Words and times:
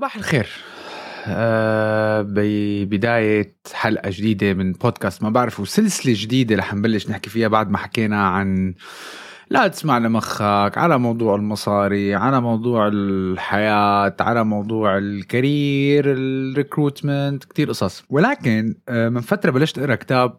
صباح 0.00 0.16
الخير. 0.16 0.48
آه 1.26 2.22
ببداية 2.22 3.56
حلقة 3.72 4.10
جديدة 4.10 4.54
من 4.54 4.72
بودكاست 4.72 5.22
ما 5.22 5.30
بعرف 5.30 5.60
وسلسلة 5.60 6.14
جديدة 6.16 6.56
رح 6.56 6.74
نبلش 6.74 7.10
نحكي 7.10 7.30
فيها 7.30 7.48
بعد 7.48 7.70
ما 7.70 7.78
حكينا 7.78 8.26
عن 8.26 8.74
لا 9.50 9.68
تسمع 9.68 9.98
لمخك 9.98 10.78
على 10.78 10.98
موضوع 10.98 11.34
المصاري 11.34 12.14
على 12.14 12.40
موضوع 12.40 12.88
الحياة 12.92 14.16
على 14.20 14.44
موضوع 14.44 14.98
ال 14.98 15.13
career 15.13 16.04
ال 16.12 16.23
recruitment 16.23 17.44
كتير 17.44 17.68
قصص. 17.68 18.04
ولكن 18.10 18.74
آه 18.88 19.08
من 19.08 19.20
فترة 19.20 19.50
بلشت 19.50 19.78
أقرأ 19.78 19.94
كتاب 19.94 20.38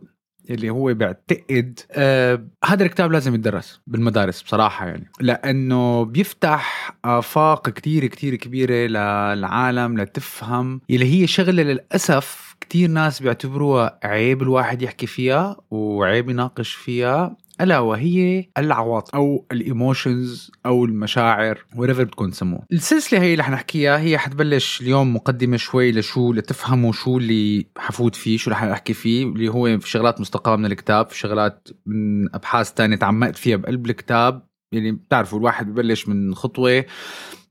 اللي 0.49 0.69
هو 0.69 0.93
بيعتقد 0.93 1.79
آه 1.91 2.45
هذا 2.65 2.85
الكتاب 2.85 3.11
لازم 3.11 3.35
يدرس 3.35 3.81
بالمدارس 3.87 4.41
بصراحة 4.41 4.87
يعني 4.87 5.11
لأنه 5.19 6.05
بيفتح 6.05 6.91
آفاق 7.05 7.69
كتير 7.69 8.05
كتير 8.05 8.35
كبيرة 8.35 8.73
للعالم 8.73 9.97
لتفهم 9.97 10.81
اللي 10.89 11.21
هي 11.21 11.27
شغلة 11.27 11.63
للأسف 11.63 12.55
كتير 12.61 12.89
ناس 12.89 13.19
بيعتبروها 13.21 13.99
عيب 14.03 14.41
الواحد 14.41 14.81
يحكي 14.81 15.07
فيها 15.07 15.57
وعيب 15.71 16.29
يناقش 16.29 16.71
فيها. 16.73 17.35
ألا 17.61 17.79
وهي 17.79 18.45
العواطف. 18.57 19.15
أو 19.15 19.45
ال 19.51 19.62
emotions 19.62 20.51
أو 20.65 20.85
المشاعر 20.85 21.65
whatever 21.75 22.03
بتكون 22.03 22.31
تسموه. 22.31 22.65
السلسلة 22.71 23.21
هي 23.21 23.31
اللي 23.31 23.43
حنحكيها 23.43 23.99
هي 23.99 24.17
حتبلش 24.17 24.81
اليوم 24.81 25.15
مقدمة 25.15 25.57
شوي 25.57 25.91
لشو 25.91 26.33
لتفهموا 26.33 26.91
شو 26.91 27.17
اللي 27.17 27.65
حفوت 27.77 28.15
فيه 28.15 28.37
شو 28.37 28.51
رح 28.51 28.63
أحكي 28.63 28.93
فيه 28.93 29.23
اللي 29.25 29.49
هو 29.49 29.79
في 29.79 29.89
شغلات 29.89 30.21
مستقاة 30.21 30.55
من 30.55 30.65
الكتاب 30.65 31.09
في 31.09 31.17
شغلات 31.17 31.67
من 31.85 32.35
أبحاث 32.35 32.73
تانية 32.73 32.95
تعمقت 32.95 33.35
فيها 33.35 33.57
بقلب 33.57 33.85
الكتاب. 33.85 34.47
يعني 34.73 34.91
بتعرفوا 34.91 35.39
الواحد 35.39 35.67
ببلش 35.71 36.07
من 36.07 36.35
خطوة 36.35 36.85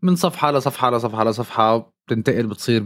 من 0.03 0.17
صفحة 0.17 0.53
لصفحة 0.53 0.91
لصفحة 0.91 1.25
لصفحة 1.25 1.93
بتنتقل 2.11 2.47
بتصير 2.47 2.83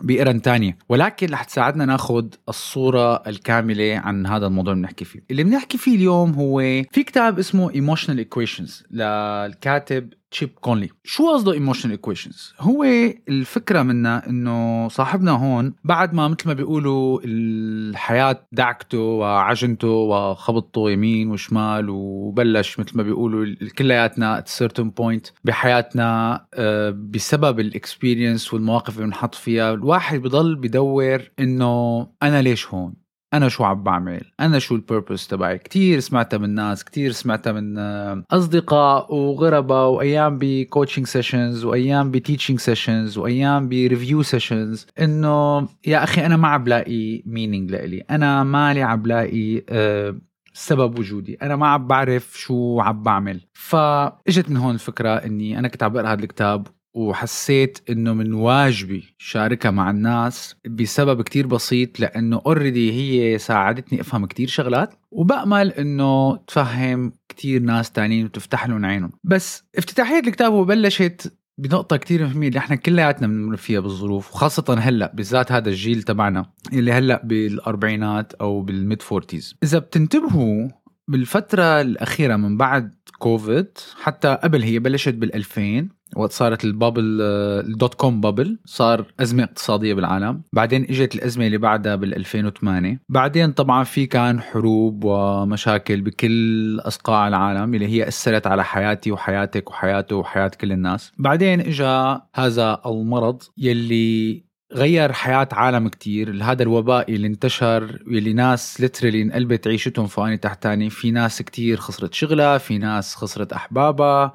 بقرنة 0.00 0.42
تانية. 0.42 0.78
ولكن 0.88 1.30
رح 1.30 1.44
تساعدنا 1.44 1.84
ناخذ 1.84 2.26
الصورة 2.48 3.14
الكاملة 3.26 4.00
عن 4.04 4.26
هذا 4.26 4.46
الموضوع 4.46 4.72
اللي 4.72 4.82
بنحكي 4.82 5.04
فيه. 5.04 5.20
اللي 5.30 5.44
بنحكي 5.44 5.78
فيه 5.78 5.96
اليوم 5.96 6.32
هو 6.32 6.58
في 6.92 7.02
كتاب 7.02 7.38
اسمه 7.38 7.72
Emotional 7.72 8.24
Equations 8.24 8.82
للكاتب 8.90 10.10
Chip 10.30 10.48
Conley. 10.60 10.88
شو 11.04 11.32
قصده 11.32 11.52
emotional 11.52 11.92
equations 11.92 12.54
هو 12.60 12.84
الفكرة 13.28 13.82
منها 13.82 14.28
إنه 14.28 14.88
صاحبنا 14.88 15.30
هون 15.30 15.74
بعد 15.84 16.14
ما 16.14 16.28
مثل 16.28 16.48
ما 16.48 16.52
بيقولوا 16.52 17.20
الحياة 17.24 18.46
دعكته 18.52 18.98
وعجنته 18.98 19.88
وخبطته 19.88 20.90
يمين 20.90 21.30
وشمال 21.30 21.86
وبلش 21.88 22.78
مثل 22.78 22.96
ما 22.96 23.02
بيقولوا 23.02 23.46
كلياتنا 23.78 24.38
at 24.38 24.48
certain 24.48 24.90
point 24.90 25.26
بحياتنا 25.44 26.40
آه، 26.54 26.90
بسبب 26.90 27.60
ال 27.60 27.65
experience 27.65 28.19
والمواقف 28.52 28.96
اللي 28.96 29.06
بنحط 29.06 29.34
فيها. 29.34 29.74
الواحد 29.74 30.22
بضل 30.22 30.56
بدور 30.56 31.22
إنه 31.40 32.06
أنا 32.22 32.42
ليش 32.42 32.66
هون؟ 32.66 32.94
أنا 33.34 33.48
شو 33.48 33.64
عم 33.64 33.82
بعمل؟ 33.82 34.20
أنا 34.40 34.58
شو 34.58 34.74
ال 34.74 34.81
purpose 34.81 35.28
تبعي؟ 35.28 35.58
كثير 35.58 36.00
سمعتها 36.00 36.38
من 36.38 36.54
ناس 36.54 36.84
كثير 36.84 37.12
سمعتها 37.12 37.52
من 37.52 37.78
آه، 37.78 38.24
أصدقاء 38.30 39.14
وغرباء 39.14 39.88
وأيام 39.88 40.38
ب 40.40 40.47
coaching 40.47 41.06
sessions 41.06 41.64
وأيام 41.64 42.10
ب 42.10 42.15
teaching 42.15 42.58
sessions 42.58 43.18
وأيام 43.18 43.68
ب 43.68 43.76
review 43.76 44.22
sessions 44.22 44.86
إنه 45.00 45.68
يا 45.86 46.04
أخي 46.04 46.26
أنا 46.26 46.36
ما 46.36 46.48
عم 46.48 46.64
بلاقي 46.64 47.22
meaning 47.26 47.70
لإلي. 47.70 48.00
أنا 48.10 48.44
مالي 48.44 48.82
عم 48.82 49.02
بلاقي 49.02 49.62
أه 49.68 50.16
سبب 50.52 50.98
وجودي. 50.98 51.34
أنا 51.42 51.56
ما 51.56 51.66
عم 51.66 51.86
بعرف 51.86 52.38
شو 52.38 52.80
عم 52.80 53.02
بعمل. 53.02 53.40
فإجت 53.52 54.50
من 54.50 54.56
هون 54.56 54.74
الفكرة 54.74 55.10
إني 55.10 55.58
أنا 55.58 55.68
كنت 55.68 55.82
عم 55.82 55.92
بقرأ 55.92 56.12
هذا 56.12 56.22
الكتاب 56.22 56.66
وحسيت 56.94 57.78
إنه 57.90 58.12
من 58.14 58.34
واجبي 58.34 59.14
شاركها 59.18 59.70
مع 59.70 59.90
الناس 59.90 60.56
بسبب 60.68 61.22
كتير 61.22 61.46
بسيط 61.46 62.00
لأنه 62.00 62.42
already 62.46 62.92
هي 62.92 63.38
ساعدتني 63.38 64.00
أفهم 64.00 64.26
كتير 64.26 64.48
شغلات 64.48 64.94
وبأمل 65.10 65.72
إنه 65.72 66.36
تفهم 66.36 67.12
كتير 67.28 67.62
ناس 67.62 67.92
تانيين 67.92 68.24
وتفتح 68.24 68.66
لهم 68.68 68.84
عينهم. 68.84 69.12
بس 69.24 69.64
افتتاحية 69.78 70.18
الكتاب 70.18 70.52
وبلشت 70.52 71.32
بنقطة 71.58 71.96
كتير 71.96 72.26
مهمة 72.26 72.46
اللي 72.46 72.58
إحنا 72.58 72.76
كلياتنا 72.76 73.26
بنمر 73.26 73.56
فيها 73.56 73.80
بالظروف 73.80 74.30
وخاصة 74.32 74.74
هلأ 74.78 75.12
بالذات 75.14 75.52
هذا 75.52 75.68
الجيل 75.68 76.02
تبعنا 76.02 76.46
اللي 76.72 76.92
هلأ 76.92 77.22
بالأربعينات 77.24 78.34
أو 78.34 78.62
بال 78.62 79.02
mid-forties 79.02 79.54
إذا 79.62 79.78
بتنتبهوا 79.78 80.68
بالفترة 81.10 81.80
الأخيرة 81.80 82.36
من 82.36 82.56
بعد 82.56 82.94
كوفيد 83.18 83.78
حتى 84.02 84.38
قبل 84.42 84.62
هي 84.62 84.78
بلشت 84.78 85.14
بال2000 85.24 85.84
وقت 86.16 86.32
صارت 86.32 86.64
ال 86.64 86.71
bubble 86.71 87.11
ال 87.11 87.18
dot-com 87.20 88.20
bubble 88.20 88.58
صار 88.64 89.04
أزمة 89.20 89.42
اقتصادية 89.42 89.94
بالعالم. 89.94 90.42
بعدين 90.52 90.82
إجت 90.84 91.14
الأزمة 91.14 91.46
اللي 91.46 91.58
بعدها 91.58 91.96
بال 91.96 92.16
2008 92.16 93.00
بعدين 93.08 93.52
طبعا 93.52 93.84
في 93.84 94.06
كان 94.06 94.40
حروب 94.40 95.04
ومشاكل 95.04 96.00
بكل 96.00 96.80
أصقاع 96.80 97.28
العالم 97.28 97.74
اللي 97.74 97.86
هي 97.86 98.08
أثرت 98.08 98.46
على 98.46 98.64
حياتي 98.64 99.12
وحياتك 99.12 99.70
وحياته 99.70 100.16
وحياة 100.16 100.50
كل 100.60 100.72
الناس. 100.72 101.12
بعدين 101.18 101.60
اجى 101.60 102.20
هذا 102.34 102.80
المرض 102.86 103.42
يلي 103.58 104.49
غير 104.72 105.12
حياة 105.12 105.48
عالم 105.52 105.88
كتير. 105.88 106.42
هذا 106.42 106.62
الوباء 106.62 107.12
اللي 107.12 107.26
انتشر 107.26 108.02
واللي 108.06 108.32
ناس 108.32 108.80
literally 108.80 109.22
انقلبت 109.22 109.66
عيشتهم 109.66 110.06
فوقاني 110.06 110.36
تحتاني 110.36 110.90
في 110.90 111.10
ناس 111.10 111.42
كتير 111.42 111.76
خسرت 111.76 112.14
شغلها 112.14 112.58
في 112.58 112.78
ناس 112.78 113.14
خسرت 113.14 113.52
أحبابها 113.52 114.32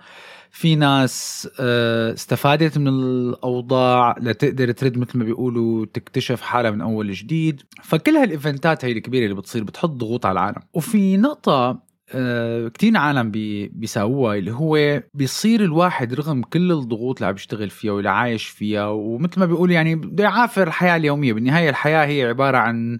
في 0.55 0.75
ناس 0.75 1.49
آه، 1.59 2.13
استفادت 2.13 2.77
من 2.77 2.87
الأوضاع 2.87 4.15
لتقدر 4.21 4.71
ترد 4.71 4.97
مثل 4.97 5.17
ما 5.17 5.23
بيقولوا 5.23 5.85
تكتشف 5.85 6.41
حالها 6.41 6.71
من 6.71 6.81
أول 6.81 7.11
جديد. 7.11 7.61
فكل 7.83 8.11
هالإيفنتات 8.11 8.85
هي 8.85 8.91
الكبيرة 8.91 9.23
اللي 9.23 9.35
بتصير 9.35 9.63
بتحط 9.63 9.89
ضغوط 9.89 10.25
على 10.25 10.33
العالم. 10.39 10.61
وفي 10.73 11.17
نقطة 11.17 11.51
آه، 11.53 11.81
كتير 12.73 12.97
عالم 12.97 13.31
بي 13.31 13.67
بيساووها 13.67 14.35
اللي 14.35 14.51
هو 14.51 15.03
بيصير 15.13 15.63
الواحد 15.63 16.13
رغم 16.13 16.41
كل 16.41 16.71
الضغوط 16.71 17.17
اللي 17.17 17.27
عم 17.27 17.33
بيشتغل 17.33 17.69
فيها 17.69 17.91
واللي 17.91 18.09
عايش 18.09 18.45
فيها 18.47 18.87
ومثل 18.87 19.39
ما 19.39 19.45
بيقول 19.45 19.71
يعني 19.71 19.95
بده 19.95 20.23
يعافر 20.23 20.67
الحياة 20.67 20.95
اليومية. 20.95 21.33
بالنهاية 21.33 21.69
الحياة 21.69 22.05
هي 22.05 22.23
عبارة 22.23 22.57
عن 22.57 22.99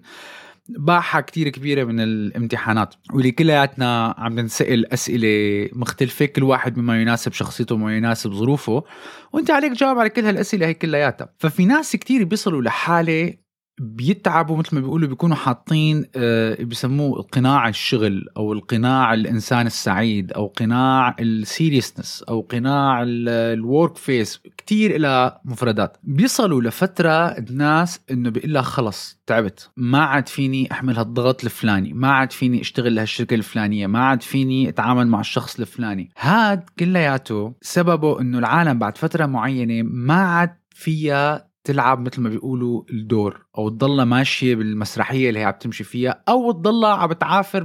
باحة 0.68 1.20
كتير 1.20 1.48
كبيرة 1.48 1.84
من 1.84 2.00
الامتحانات 2.00 2.94
واللي 3.12 3.30
كلياتنا 3.30 4.14
عم 4.18 4.40
نسأل 4.40 4.92
أسئلة 4.92 5.68
مختلفة 5.72 6.26
كل 6.26 6.42
واحد 6.42 6.74
بما 6.74 7.00
يناسب 7.00 7.32
شخصيته 7.32 7.74
وما 7.74 7.96
يناسب 7.96 8.32
ظروفه 8.32 8.84
وأنت 9.32 9.50
عليك 9.50 9.72
تجاوب 9.72 9.98
على 9.98 10.08
كل 10.10 10.24
هالأسئلة 10.24 10.66
هي 10.66 10.74
كلياتها. 10.74 11.28
ففي 11.38 11.66
ناس 11.66 11.96
كتير 11.96 12.24
بيصلوا 12.24 12.62
لحالة 12.62 13.34
بيتعبوا 13.78 14.56
مثل 14.56 14.74
ما 14.74 14.80
بيقولوا 14.80 15.08
بيكونوا 15.08 15.36
حاطين 15.36 16.04
آه، 16.16 16.62
بيسموه 16.62 17.22
قناع 17.22 17.68
الشغل 17.68 18.28
أو 18.36 18.52
القناع 18.52 19.14
الإنسان 19.14 19.66
السعيد 19.66 20.32
أو 20.32 20.46
قناع 20.46 21.16
ال 21.20 21.29
seriousness 21.29 22.24
أو 22.28 22.40
قناع 22.40 23.04
ال 23.06 23.24
work 23.24 23.96
face 23.96 24.40
كثير 24.58 24.96
إله 24.96 25.40
مفردات. 25.44 25.96
بيصلوا 26.02 26.62
لفترة 26.62 27.28
الناس 27.28 28.00
إنه 28.10 28.30
بيقول 28.30 28.54
لك 28.54 28.62
خلص 28.62 29.18
تعبت. 29.26 29.70
ما 29.76 29.98
عاد 29.98 30.28
فيني 30.28 30.72
أحمل 30.72 30.98
هالضغط 30.98 31.44
الفلاني 31.44 31.92
ما 31.92 32.10
عاد 32.10 32.32
فيني 32.32 32.60
أشتغل 32.60 32.94
لهالشركة 32.94 33.34
الفلانية 33.34 33.86
ما 33.86 33.98
عاد 33.98 34.22
فيني 34.22 34.68
أتعامل 34.68 35.06
مع 35.06 35.20
الشخص 35.20 35.60
الفلاني. 35.60 36.10
هاد 36.18 36.62
كلياته 36.78 37.54
سببه 37.62 38.20
إنه 38.20 38.38
العالم 38.38 38.78
بعد 38.78 38.98
فترة 38.98 39.26
معينة 39.26 39.82
ما 39.82 40.14
عاد 40.14 40.50
فيها 40.70 41.45
تلعب 41.66 42.00
مثل 42.06 42.20
ما 42.20 42.28
بيقولوا 42.28 42.82
الدور 42.90 43.46
أو 43.58 43.68
تضلها 43.68 44.04
ماشية 44.04 44.54
بالمسرحية 44.54 45.28
اللي 45.28 45.40
هي 45.40 45.44
عم 45.44 45.54
تمشي 45.60 45.84
فيها 45.84 46.22
أو 46.28 46.52
تضلها 46.52 46.90
عم 46.90 47.08
بتعافر 47.08 47.64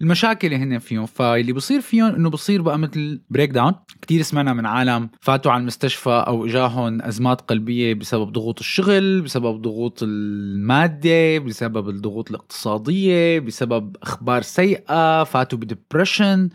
بالمشاكل 0.00 0.46
اللي 0.46 0.56
هن 0.64 0.78
فيهم. 0.78 1.06
فاللي 1.06 1.52
بصير 1.52 1.80
فيهم 1.80 2.14
إنه 2.14 2.30
بصير 2.30 2.62
بقى 2.62 2.78
مثل 2.78 3.22
breakdown 3.30 3.74
كثير 4.02 4.22
سمعنا 4.22 4.52
من 4.52 4.66
عالم 4.66 5.10
فاتوا 5.20 5.52
على 5.52 5.60
المستشفى 5.60 6.24
أو 6.26 6.46
إجاهم 6.46 7.02
أزمات 7.02 7.40
قلبية 7.40 7.94
بسبب 7.94 8.32
ضغوط 8.32 8.58
الشغل 8.58 9.20
بسبب 9.22 9.62
ضغوط 9.62 9.98
المادة 10.02 11.38
بسبب 11.38 11.88
الضغوط 11.88 12.30
الاقتصادية 12.30 13.38
بسبب 13.38 13.96
أخبار 14.02 14.42
سيئة 14.42 15.24
فاتوا 15.24 15.58
ب 15.58 15.66
depression 15.66 16.48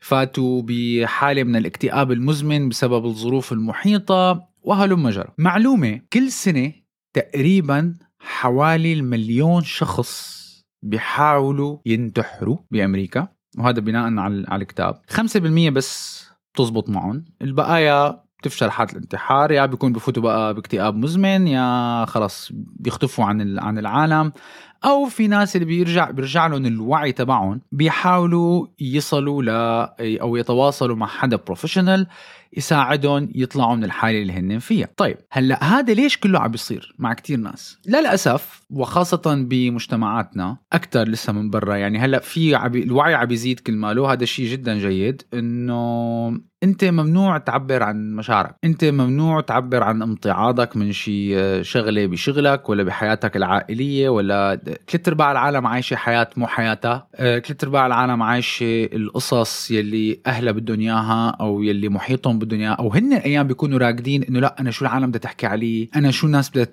فاتوا 0.00 0.62
بحالة 0.66 1.42
من 1.44 1.56
الاكتئاب 1.56 2.12
المزمن 2.12 2.68
بسبب 2.68 3.04
الظروف 3.04 3.52
المحيطة. 3.52 4.51
وهلم 4.62 5.08
جرى 5.08 5.28
معلومة 5.38 6.00
كل 6.12 6.30
سنة 6.32 6.72
تقريبا 7.14 7.94
حوالي 8.20 8.92
المليون 8.92 9.62
شخص 9.62 10.42
بيحاولوا 10.82 11.78
ينتحروا 11.86 12.58
بأمريكا 12.70 13.28
وهذا 13.58 13.80
بناء 13.80 14.18
على 14.18 14.62
الكتاب. 14.62 15.00
5% 15.10 15.70
بس 15.70 16.22
بتزبط 16.54 16.88
معهم. 16.90 17.24
البقايا 17.42 18.22
بتفشل 18.38 18.70
حالة 18.70 18.92
الانتحار 18.92 19.50
يا 19.52 19.66
بيكون 19.66 19.92
بفوتوا 19.92 20.22
بقى 20.22 20.54
باكتئاب 20.54 20.96
مزمن 20.96 21.46
يا 21.46 22.04
خلص 22.04 22.48
بيختفوا 22.52 23.24
عن 23.24 23.58
عن 23.58 23.78
العالم. 23.78 24.32
أو 24.84 25.04
في 25.06 25.28
ناس 25.28 25.56
اللي 25.56 25.66
بيرجع 25.66 26.10
بيرجع 26.10 26.46
لهم 26.46 26.66
الوعي 26.66 27.12
تبعهم 27.12 27.60
بيحاولوا 27.72 28.66
يصلوا 28.80 29.42
ل 29.42 29.48
أو 30.20 30.36
يتواصلوا 30.36 30.96
مع 30.96 31.06
حدا 31.06 31.36
بروفيشنال 31.36 32.06
يساعدهم 32.56 33.28
يطلعوا 33.34 33.76
من 33.76 33.84
الحالة 33.84 34.22
اللي 34.22 34.32
هن 34.32 34.58
فيها. 34.58 34.88
طيب 34.96 35.16
هلأ 35.30 35.64
هذا 35.64 35.94
ليش 35.94 36.16
كله 36.16 36.40
عم 36.40 36.50
بيصير 36.50 36.94
مع 36.98 37.14
كتير 37.14 37.38
ناس؟ 37.38 37.78
للأسف 37.86 38.62
وخاصة 38.70 39.46
بمجتمعاتنا 39.48 40.58
أكثر 40.72 41.08
لسه 41.08 41.32
من 41.32 41.50
برا. 41.50 41.76
يعني 41.76 41.98
هلأ 41.98 42.18
في 42.18 42.54
عبي 42.54 42.82
الوعي 42.82 43.14
عم 43.14 43.26
بيزيد 43.26 43.60
كل 43.60 43.72
ماله 43.72 44.12
هذا 44.12 44.22
الشيء 44.22 44.50
جدا 44.50 44.78
جيد 44.78 45.22
إنه 45.34 46.51
انت 46.62 46.84
ممنوع 46.84 47.38
تعبر 47.38 47.82
عن 47.82 48.16
مشاعرك. 48.16 48.54
انت 48.64 48.84
ممنوع 48.84 49.40
تعبر 49.40 49.82
عن 49.82 50.02
امتعاضك 50.02 50.76
من 50.76 50.92
شيء 50.92 51.62
شغلة 51.62 52.06
بشغلك 52.06 52.68
ولا 52.68 52.82
بحياتك 52.82 53.36
العائلية 53.36 54.08
ولا 54.08 54.60
ثلاث 54.88 55.08
ارباع 55.08 55.32
العالم 55.32 55.66
عايشة 55.66 55.96
حياة 55.96 56.28
مو 56.36 56.46
حياتها 56.46 57.06
ثلاث 57.18 57.64
ارباع 57.64 57.86
العالم 57.86 58.22
عايشة 58.22 58.88
القصص 58.92 59.70
يلي 59.70 60.20
أهلها 60.26 60.52
بدهم 60.52 60.80
إياها 60.80 61.36
أو 61.40 61.62
يلي 61.62 61.88
محيطهم 61.88 62.38
بدهم 62.38 62.60
إياها. 62.60 62.72
أو 62.72 62.92
هن 62.92 63.12
أيام 63.12 63.46
بيكونوا 63.46 63.78
راقدين 63.78 64.22
إنه 64.22 64.40
لا 64.40 64.60
أنا 64.60 64.70
شو 64.70 64.84
العالم 64.84 65.06
بدها 65.06 65.20
تحكي 65.20 65.46
علي 65.46 65.88
أنا 65.96 66.10
شو 66.10 66.26
الناس 66.26 66.50
بدها 66.50 66.66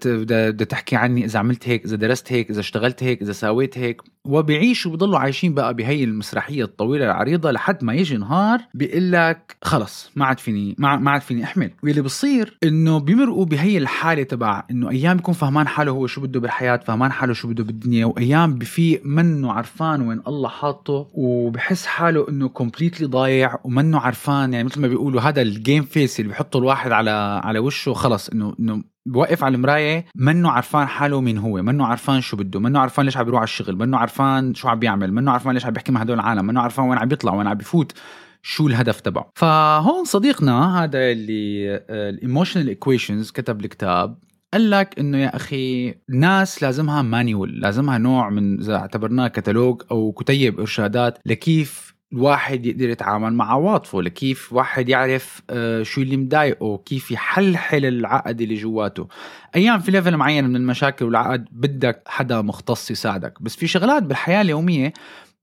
بدها 0.51 0.65
تحكي 0.65 0.95
عني 0.95 1.25
إذا 1.25 1.39
عملت 1.39 1.69
هيك 1.69 1.85
إذا 1.85 1.95
درست 1.95 2.31
هيك 2.33 2.49
إذا 2.49 2.59
اشتغلت 2.59 3.03
هيك 3.03 3.21
إذا 3.21 3.31
سويت 3.31 3.77
هيك. 3.77 4.01
وبيعيشوا 4.25 4.91
بيضلوا 4.91 5.19
عايشين 5.19 5.53
بقى 5.53 5.73
بهي 5.73 6.03
المسرحية 6.03 6.63
الطويلة 6.63 7.05
العريضة 7.05 7.51
لحد 7.51 7.83
ما 7.83 7.93
يجي 7.93 8.17
نهار 8.17 8.59
بيقول 8.73 9.11
لك 9.11 9.55
خلص 9.79 10.11
ما 10.15 10.25
عاد 10.25 10.39
فيني 10.39 10.75
ما 10.77 11.11
عاد 11.11 11.21
فيني 11.21 11.43
أحمل. 11.43 11.71
واللي 11.83 12.01
بصير 12.01 12.57
إنه 12.63 12.97
بيمرقوا 12.97 13.45
بهي 13.45 13.77
الحالة 13.77 14.23
تبع 14.23 14.63
إنه 14.71 14.89
أيام 14.89 15.17
بيكون 15.17 15.33
فهمان 15.33 15.67
حاله 15.67 15.91
هو 15.91 16.07
شو 16.07 16.21
بده 16.21 16.39
بالحياة 16.39 16.77
فهمان 16.77 17.11
حاله 17.11 17.33
شو 17.33 17.47
بده 17.47 17.63
بالدنيا 17.63 18.05
وأيام 18.05 18.55
بفيق 18.55 19.01
منه 19.05 19.53
عرفان 19.53 20.01
وين 20.01 20.21
الله 20.27 20.49
حاطه 20.49 21.07
وبحس 21.13 21.85
حاله 21.85 22.29
إنه 22.29 22.49
completely 22.49 23.07
ضايع 23.07 23.55
ومنه 23.63 23.99
عرفان. 23.99 24.53
يعني 24.53 24.63
مثل 24.63 24.81
ما 24.81 24.87
بيقولوا 24.87 25.21
هذا 25.21 25.41
ال 25.41 25.50
game 25.50 25.83
face 25.83 26.19
اللي 26.19 26.29
بيحطه 26.29 26.57
الواحد 26.57 26.91
على 26.91 27.41
على 27.43 27.59
وشه 27.59 27.93
خلص 27.93 28.29
انه 28.29 28.55
إنه 28.59 28.83
بوقف 29.05 29.43
على 29.43 29.55
المراية 29.55 30.05
منه 30.15 30.51
عرفان 30.51 30.87
حاله 30.87 31.21
مين 31.21 31.37
هو 31.37 31.61
منه 31.61 31.85
عرفان 31.85 32.21
شو 32.21 32.37
بده 32.37 32.59
منه 32.59 32.79
عرفان 32.79 33.05
ليش 33.05 33.17
عم 33.17 33.23
بيروح 33.23 33.39
على 33.39 33.43
الشغل 33.47 33.75
منه 33.75 33.97
عرفان 33.97 34.53
شو 34.53 34.67
عم 34.67 34.79
بيعمل 34.79 35.13
منه 35.13 35.31
عرفان 35.31 35.53
ليش 35.53 35.65
عم 35.65 35.73
بيحكي 35.73 35.91
مع 35.91 36.01
هدول 36.01 36.15
العالم 36.15 36.45
منه 36.45 36.61
عرفان 36.61 36.85
وين 36.85 36.97
عم 36.97 37.07
بيطلع 37.07 37.33
وين 37.33 37.47
عم 37.47 37.53
بيفوت 37.57 37.93
شو 38.41 38.67
الهدف 38.67 38.99
تبعه. 38.99 39.31
فهون 39.35 40.05
صديقنا 40.05 40.83
هذا 40.83 41.11
اللي 41.11 41.75
ال 41.89 41.97
emotional 41.97 42.67
equations 42.67 43.31
كتب 43.31 43.65
الكتاب 43.65 44.17
قال 44.53 44.69
لك 44.69 44.99
إنه 44.99 45.17
يا 45.17 45.35
أخي 45.35 45.95
ناس 46.09 46.63
لازمها 46.63 47.01
manual 47.01 47.59
لازمها 47.59 47.97
نوع 47.97 48.29
من 48.29 48.59
إذا 48.59 48.75
اعتبرناه 48.75 49.27
كتالوج 49.27 49.81
أو 49.91 50.11
كتيب 50.11 50.59
إرشادات 50.59 51.19
لكيف 51.25 51.89
الواحد 52.13 52.65
يقدر 52.65 52.89
يتعامل 52.89 53.33
مع 53.33 53.51
عواطفه 53.51 54.01
لكيف 54.01 54.53
واحد 54.53 54.89
يعرف 54.89 55.41
شو 55.81 56.01
اللي 56.01 56.17
مضايقه 56.17 56.77
كيف 56.77 57.11
يحلحل 57.11 57.85
العقد 57.85 58.41
اللي 58.41 58.55
جواته. 58.55 59.07
أيام 59.55 59.79
في 59.79 59.91
level 59.91 60.17
معين 60.17 60.49
من 60.49 60.55
المشاكل 60.55 61.05
والعقد 61.05 61.45
بدك 61.51 62.03
حدا 62.07 62.41
مختص 62.41 62.91
يساعدك. 62.91 63.41
بس 63.41 63.55
في 63.55 63.67
شغلات 63.67 64.03
بالحياة 64.03 64.41
اليومية 64.41 64.93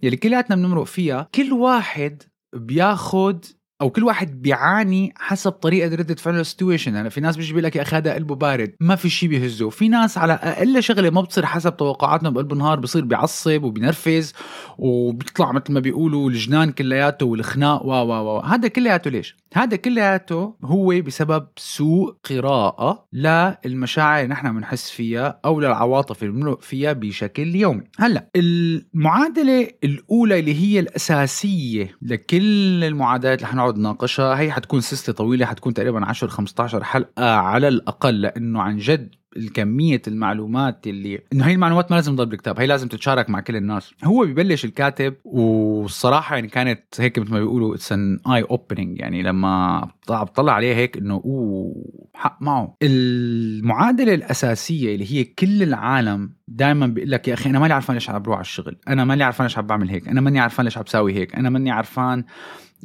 يلي 0.02 0.16
كلياتنا 0.16 0.56
بنمرق 0.56 0.84
فيها 0.84 1.28
كل 1.34 1.52
واحد 1.52 2.22
بياخد 2.58 3.44
أو 3.80 3.90
كل 3.90 4.04
واحد 4.04 4.42
بيعاني 4.42 5.14
حسب 5.16 5.52
طريقة 5.52 5.94
رده 5.94 6.14
فعله 6.14 6.40
السيتويشن 6.40 6.94
يعني 6.94 7.10
في 7.10 7.20
ناس 7.20 7.36
بيجي 7.36 7.52
بيقول 7.52 7.64
لك 7.64 7.76
يا 7.76 7.82
أخي 7.82 7.96
هذا 7.96 8.14
قلبه 8.14 8.34
بارد 8.34 8.74
ما 8.80 8.96
في 8.96 9.10
شيء 9.10 9.28
بيهزه. 9.28 9.70
في 9.70 9.88
ناس 9.88 10.18
على 10.18 10.32
أقل 10.32 10.82
شغلة 10.82 11.10
ما 11.10 11.20
بتصير 11.20 11.46
حسب 11.46 11.76
توقعاتنا 11.76 12.30
بقلب 12.30 12.52
النهار 12.52 12.80
بصير 12.80 13.04
بيعصب 13.04 13.62
وبينرفز 13.62 14.32
وبيطلع 14.78 15.52
مثل 15.52 15.72
ما 15.72 15.80
بيقولوا 15.80 16.30
الجنان 16.30 16.72
كلياته 16.72 17.26
والخناق 17.26 17.86
و 17.86 17.90
و 17.90 18.36
و 18.36 18.40
هذا 18.40 18.68
كلياته 18.68 19.10
ليش؟ 19.10 19.36
هذا 19.56 19.76
كلياته 19.76 20.56
هو 20.64 20.88
بسبب 20.88 21.48
سوء 21.56 22.16
قراءة 22.30 23.06
للمشاعر 23.12 24.22
اللي 24.22 24.34
نحن 24.34 24.56
بنحس 24.56 24.90
فيها 24.90 25.40
أو 25.44 25.60
للعواطف 25.60 26.22
اللي 26.22 26.32
بنمرق 26.34 26.62
فيها 26.62 26.92
بشكل 26.92 27.54
يومي. 27.54 27.82
هلأ 27.98 28.30
المعادلة 28.36 29.68
الأولى 29.84 30.38
اللي 30.40 30.54
هي 30.54 30.80
الأساسية 30.80 31.96
لكل 32.02 32.84
المعادلات 32.84 33.38
اللي 33.38 33.48
حنقعد 33.48 33.78
نناقشها 33.78 34.38
هي 34.38 34.52
حتكون 34.52 34.80
سلسلة 34.80 35.14
طويلة 35.14 35.46
حتكون 35.46 35.74
تقريبا 35.74 36.06
10 36.06 36.28
15 36.28 36.84
حلقة 36.84 37.34
على 37.34 37.68
الأقل 37.68 38.20
لأنه 38.20 38.62
عن 38.62 38.76
جد 38.76 39.14
الكمية 39.36 40.02
المعلومات 40.08 40.86
اللي 40.86 41.20
إنه 41.32 41.44
هي 41.46 41.52
المعلومات 41.52 41.90
ما 41.90 41.96
لازم 41.96 42.14
تضل 42.14 42.26
بالكتاب 42.26 42.60
هي 42.60 42.66
لازم 42.66 42.88
تتشارك 42.88 43.30
مع 43.30 43.40
كل 43.40 43.56
الناس. 43.56 43.92
هو 44.04 44.24
ببلش 44.24 44.64
الكاتب 44.64 45.14
والصراحة 45.24 46.34
يعني 46.34 46.48
كانت 46.48 46.82
هيك 46.98 47.18
مثل 47.18 47.30
ما 47.32 47.38
بيقولوا 47.38 47.74
it's 47.74 47.92
an 47.92 48.18
eye 48.34 48.42
opening 48.42 49.00
يعني 49.00 49.22
لما 49.22 49.80
بطلع 50.08 50.52
عليه 50.52 50.74
هيك 50.74 50.96
إنه 50.96 51.14
أوه 51.14 51.74
حق 52.14 52.38
معه. 52.42 52.76
المعادلة 52.82 54.14
الأساسية 54.14 54.94
اللي 54.94 55.12
هي 55.12 55.24
كل 55.24 55.62
العالم 55.62 56.32
دائما 56.48 56.86
بيقول 56.86 57.10
لك 57.10 57.28
يا 57.28 57.34
أخي 57.34 57.50
أنا 57.50 57.58
ماني 57.58 57.72
عارفان 57.72 57.94
ليش 57.94 58.10
عم 58.10 58.22
بروح 58.22 58.36
على 58.36 58.44
الشغل 58.44 58.76
أنا 58.88 59.04
ماني 59.04 59.22
عارفان 59.22 59.46
ليش 59.46 59.58
عم 59.58 59.66
بعمل 59.66 59.88
هيك 59.88 60.08
أنا 60.08 60.20
ماني 60.20 60.40
عارفان 60.40 60.64
ليش 60.64 60.78
عم 60.78 60.84
بساوي 60.84 61.14
هيك 61.14 61.34
أنا 61.36 61.50
ماني 61.50 61.70
عارفان 61.70 62.24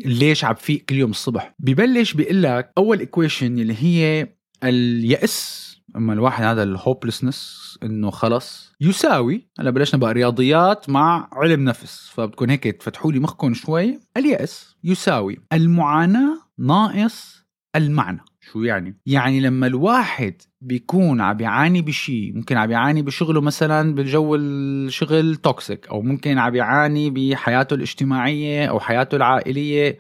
ليش 0.06 0.46
عم 0.46 0.56
فيق 0.56 0.86
كل 0.90 0.96
يوم 0.96 1.12
الصبح. 1.12 1.56
ببلش 1.60 2.14
بيقول 2.14 2.44
لك 2.44 2.72
أول 2.78 3.00
equation 3.00 3.60
اللي 3.60 3.76
هي 3.80 4.28
اليأس 4.64 5.71
أما 5.96 6.14
الواحد 6.14 6.44
هذا 6.44 6.64
ال 6.64 6.71
hopelessness 6.71 7.62
إنه 7.84 8.10
خلص 8.10 8.74
يساوي 8.82 9.48
هلا 9.60 9.70
بلشنا 9.70 10.00
بقى 10.00 10.14
رياضيات 10.14 10.90
مع 10.90 11.30
علم 11.34 11.64
نفس 11.64 12.10
فبتكون 12.14 12.50
هيك 12.50 12.64
تفتحوا 12.64 13.12
لي 13.12 13.20
مخكم 13.20 13.54
شوي 13.54 14.00
اليأس 14.18 14.76
يساوي 14.84 15.38
المعاناة 15.54 16.38
ناقص 16.60 17.42
المعنى 17.76 18.20
شو 18.52 18.64
يعني؟ 18.64 18.98
يعني 19.06 19.40
لما 19.40 19.68
الواحد 19.68 20.42
بيكون 20.62 21.22
عم 21.22 21.38
بيعاني 21.38 21.82
بشيء 21.82 22.34
ممكن 22.36 22.58
عم 22.58 22.68
بيعاني 22.68 23.02
بشغله 23.02 23.42
مثلا 23.42 23.96
بالجو 23.96 24.36
الشغل 24.36 25.36
toxic 25.36 25.88
أو 25.88 26.02
ممكن 26.02 26.38
عم 26.38 26.52
بيعاني 26.52 27.10
بحياته 27.10 27.74
الاجتماعية 27.74 28.66
أو 28.66 28.80
حياته 28.80 29.16
العائلية 29.16 29.98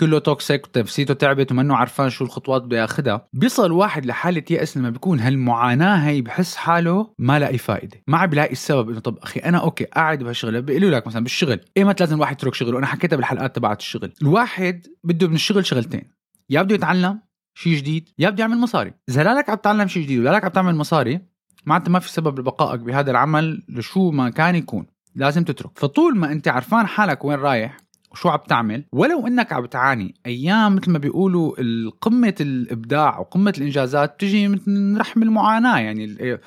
كله 0.00 0.18
toxic 0.18 0.66
ونفسيته 0.66 1.14
تعبت 1.14 1.52
ومنه 1.52 1.76
عرفان 1.76 2.10
شو 2.10 2.24
الخطوات 2.24 2.62
بده 2.62 2.76
ياخذها 2.76 3.28
بيصل 3.32 3.66
الواحد 3.66 4.06
لحالة 4.06 4.42
يأس 4.50 4.76
لما 4.76 4.90
بيكون 4.90 5.20
هالمعاناة 5.20 5.96
هي 5.96 6.20
بحس 6.20 6.56
حاله 6.56 7.14
ما 7.18 7.38
لاقي 7.38 7.58
فائده 7.58 8.02
ما 8.06 8.18
عم 8.18 8.26
بلاقي 8.26 8.52
السبب 8.52 8.90
إنه 8.90 9.00
طب 9.00 9.18
أخي 9.18 9.40
أنا 9.40 9.58
okay 9.58 9.84
قاعد 9.84 10.22
بهالشغلة 10.22 10.60
بيقولوا 10.60 10.90
لك 10.90 11.06
مثلا 11.06 11.22
بالشغل 11.22 11.60
ايمت 11.76 12.00
لازم 12.00 12.16
الواحد 12.16 12.36
يترك 12.36 12.54
شغله؟ 12.54 12.78
أنا 12.78 12.86
حكيتها 12.86 13.16
بالحلقات 13.16 13.56
تبعت 13.56 13.80
الشغل. 13.80 14.12
الواحد 14.22 14.86
بده 15.04 15.28
من 15.28 15.34
الشغل 15.34 15.66
شغلتين 15.66 16.10
يا 16.50 16.62
بده 16.62 16.74
يتعلم 16.74 17.20
شيء 17.54 17.76
جديد 17.76 18.08
يا 18.18 18.30
بده 18.30 18.40
يعمل 18.40 18.58
مصاري. 18.58 18.92
إذا 19.08 19.22
لا 19.24 19.38
لك 19.38 19.50
عم 19.50 19.56
تتعلم 19.56 19.88
شيء 19.88 20.02
جديد 20.02 20.20
ولا 20.20 20.30
لك 20.30 20.44
عم 20.44 20.50
تعمل 20.50 20.74
مصاري 20.74 21.20
معناتها 21.66 21.90
ما 21.90 21.98
في 21.98 22.10
سبب 22.10 22.38
لبقائك 22.38 22.80
بهذا 22.80 23.10
العمل 23.10 23.62
لشو 23.68 24.10
ما 24.10 24.30
كان 24.30 24.54
يكون 24.54 24.86
لازم 25.14 25.44
تترك. 25.44 25.78
فطول 25.78 26.16
ما 26.16 26.32
أنت 26.32 26.48
عرفان 26.48 26.86
حالك 26.86 27.24
وين 27.24 27.38
رايح 27.38 27.76
وشو 28.16 28.28
عم 28.28 28.38
تعمل؟ 28.48 28.84
ولو 28.92 29.26
إنك 29.26 29.52
عم 29.52 29.66
تعاني 29.66 30.14
أيام 30.26 30.76
مثل 30.76 30.90
ما 30.90 30.98
بيقولوا 30.98 31.52
قمة 32.00 32.34
الإبداع 32.40 33.18
وقمة 33.18 33.54
الإنجازات 33.58 34.14
بتجي 34.14 34.48
من 34.48 34.96
رحم 34.98 35.22
المعاناة. 35.22 35.78
يعني 35.78 36.38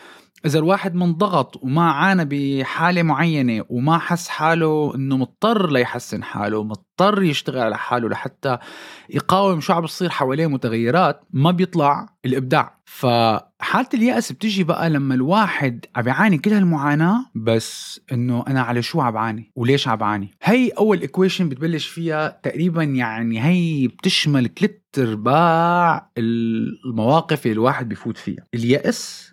إذا 0.46 0.60
الواحد 0.60 0.96
منضغط 0.96 1.63
وما 1.63 1.91
عانى 1.91 2.25
بحالة 2.25 3.03
معينة 3.03 3.65
وما 3.69 3.98
حس 3.98 4.27
حاله 4.27 4.96
إنه 4.96 5.17
مضطر 5.17 5.72
ليحسن 5.72 6.24
حاله 6.24 6.63
مضطر 6.63 7.24
يشتغل 7.24 7.60
على 7.60 7.77
حاله 7.77 8.10
لحتى 8.10 8.58
يقاوم 9.10 9.62
شو 9.62 9.74
عم 9.74 9.81
بصير 9.84 10.10
حواليه 10.10 10.48
متغيرات 10.48 11.22
ما 11.34 11.51
بيطلع 11.51 12.10
الإبداع. 12.25 12.79
فحالة 12.86 13.89
اليأس 13.93 14.31
بتجي 14.31 14.63
بقى 14.63 14.89
لما 14.89 15.15
الواحد 15.15 15.86
عم 15.96 16.08
يعاني 16.08 16.38
كل 16.38 16.53
هالمعاناة 16.53 17.25
بس 17.36 18.01
إنه 18.12 18.43
أنا 18.48 18.62
على 18.62 18.81
شو 18.81 19.01
عم 19.01 19.13
بعاني 19.13 19.51
وليش 19.55 19.88
عم 19.88 19.96
بعاني. 19.98 20.31
هي 20.43 20.69
أول 20.69 21.01
ايكويشن 21.01 21.50
بتبلش 21.50 21.88
فيها 21.88 22.39
تقريبا 22.43 22.84
يعني 22.84 23.43
هي 23.43 23.88
بتشمل 23.88 24.50
ثلاث 24.60 24.72
ارباع 25.10 26.12
المواقف 26.17 27.46
اللي 27.46 27.53
الواحد 27.53 27.89
بيفوت 27.89 28.17
فيها. 28.17 28.46
اليأس 28.53 29.29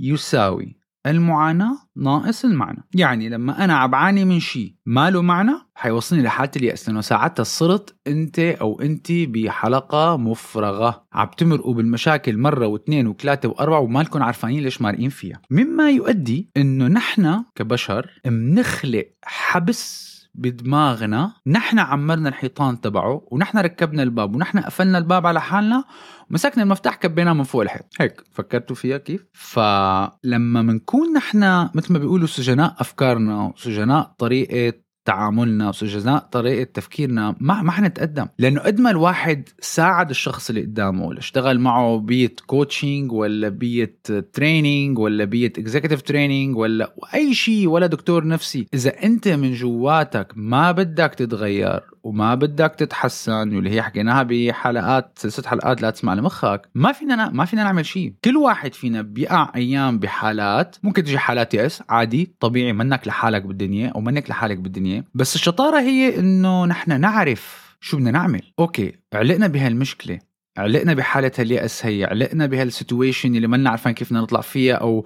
يساوي 0.00 0.76
المعاناة 1.06 1.78
ناقص 1.96 2.44
المعنى. 2.44 2.84
يعني 2.94 3.28
لما 3.28 3.64
أنا 3.64 3.76
عم 3.76 3.90
بعاني 3.90 4.24
من 4.24 4.40
شيء 4.40 4.74
ما 4.86 5.10
له 5.10 5.22
معنى 5.22 5.52
حيوصلني 5.74 6.22
لحالة 6.22 6.50
اليأس 6.56 6.88
لأنه 6.88 7.00
ساعتها 7.00 7.42
صرت 7.42 7.96
أنت 8.06 8.38
أو 8.38 8.80
أنت 8.80 9.12
بحلقة 9.12 10.16
مفرغة. 10.16 11.06
عم 11.12 11.28
تمرقوا 11.36 11.74
بالمشاكل 11.74 12.38
مرة 12.38 12.66
واثنين 12.66 13.06
وثلاثة 13.06 13.48
وأربعة 13.48 13.80
وما 13.80 14.00
لكم 14.00 14.22
عارفانين 14.22 14.62
ليش 14.62 14.82
مارقين 14.82 15.08
فيها. 15.10 15.42
مما 15.50 15.90
يؤدي 15.90 16.50
أنه 16.56 16.88
نحن 16.88 17.44
كبشر 17.54 18.20
منخلق 18.26 19.06
حبس 19.24 20.15
بدماغنا. 20.38 21.32
نحن 21.46 21.78
عمرنا 21.78 22.28
الحيطان 22.28 22.80
تبعه 22.80 23.28
ونحن 23.30 23.58
ركبنا 23.58 24.02
الباب 24.02 24.34
ونحن 24.34 24.58
قفلنا 24.58 24.98
الباب 24.98 25.26
على 25.26 25.40
حالنا 25.40 25.84
ومسكنا 26.30 26.62
المفتاح 26.62 26.96
كبيناه 26.96 27.32
من 27.32 27.42
فوق 27.42 27.62
الحيط 27.62 27.84
هيك 28.00 28.22
فكرتوا 28.32 28.76
فيها 28.76 28.98
كيف؟ 28.98 29.26
فلما 29.32 30.62
منكون 30.62 31.12
نحن 31.12 31.68
مثل 31.74 31.92
ما 31.92 31.98
بيقولوا 31.98 32.26
سجناء 32.26 32.76
أفكارنا 32.78 33.42
وسجناء 33.42 34.14
طريقة 34.18 34.85
تعاملنا 35.06 35.68
وسجناء 35.68 36.18
طريقة 36.18 36.68
تفكيرنا 36.74 37.34
ما 37.40 37.62
ما 37.62 37.72
حنتقدم. 37.72 38.26
لأنه 38.38 38.60
قد 38.60 38.80
ما 38.80 38.90
الواحد 38.90 39.48
ساعد 39.60 40.10
الشخص 40.10 40.48
اللي 40.48 40.62
قدامه 40.62 41.04
ولا 41.04 41.18
اشتغل 41.18 41.60
معه 41.60 41.98
بيت 41.98 42.40
coaching 42.46 43.12
ولا 43.12 43.48
بيت 43.48 44.06
training 44.32 44.98
ولا 44.98 45.24
بيت 45.24 45.58
executive 45.58 46.02
training 46.02 46.56
ولا 46.56 46.94
أي 47.14 47.34
شيء 47.34 47.68
ولا 47.68 47.86
دكتور 47.86 48.26
نفسي 48.26 48.66
إذا 48.74 49.02
أنت 49.04 49.28
من 49.28 49.52
جواتك 49.52 50.32
ما 50.36 50.72
بدك 50.72 51.14
تتغير 51.14 51.80
وما 52.02 52.34
بدك 52.34 52.74
تتحسن 52.78 53.54
واللي 53.56 53.70
هي 53.70 53.82
حكيناها 53.82 54.22
بحلقات 54.22 55.12
سلسله 55.18 55.48
حلقات 55.48 55.82
لا 55.82 55.90
تسمع 55.90 56.14
لمخك 56.14 56.68
ما 56.74 56.92
فينا 56.92 57.30
ما 57.30 57.44
فينا 57.44 57.64
نعمل 57.64 57.86
شيء. 57.86 58.12
كل 58.24 58.36
واحد 58.36 58.74
فينا 58.74 59.02
بيقع 59.02 59.52
أيام 59.56 59.98
بحالات 59.98 60.76
ممكن 60.82 61.04
تجي 61.04 61.18
حالات 61.18 61.54
يأس 61.54 61.82
عادي 61.88 62.34
طبيعي 62.40 62.72
منك 62.72 63.08
لحالك 63.08 63.42
بالدنيا 63.42 63.88
أو 63.88 64.00
منك 64.00 64.30
لحالك 64.30 64.58
بالدنيا. 64.58 64.95
بس 65.14 65.34
الشطارة 65.34 65.80
هي 65.80 66.18
إنه 66.18 66.64
نحن 66.64 67.00
نعرف 67.00 67.76
شو 67.80 67.96
بدنا 67.96 68.10
نعمل. 68.10 68.42
okay 68.58 68.92
علقنا 69.14 69.46
بهالمشكلة 69.46 70.18
علقنا 70.58 70.94
بحالة 70.94 71.32
اليأس 71.38 71.86
هي 71.86 72.04
علقنا 72.04 72.46
بهال 72.46 72.68
situation 72.68 73.36
اللي 73.36 73.46
ما 73.46 73.70
عارفين 73.70 73.92
كيف 73.92 74.08
بدنا 74.08 74.20
نطلع 74.20 74.40
فيها 74.40 74.74
أو 74.74 75.04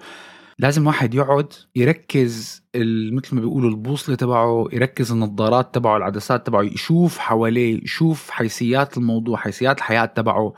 لازم 0.59 0.87
واحد 0.87 1.13
يقعد 1.13 1.53
يركز 1.75 2.63
مثل 3.13 3.35
ما 3.35 3.41
بيقولوا 3.41 3.69
البوصلة 3.69 4.15
تبعه 4.15 4.67
يركز 4.73 5.11
النظارات 5.11 5.75
تبعه 5.75 5.97
العدسات 5.97 6.47
تبعه 6.47 6.61
يشوف 6.61 7.17
حواليه 7.17 7.83
يشوف 7.83 8.29
حيثيات 8.29 8.97
الموضوع 8.97 9.37
حيثيات 9.37 9.77
الحياة 9.77 10.05
تبعه. 10.05 10.53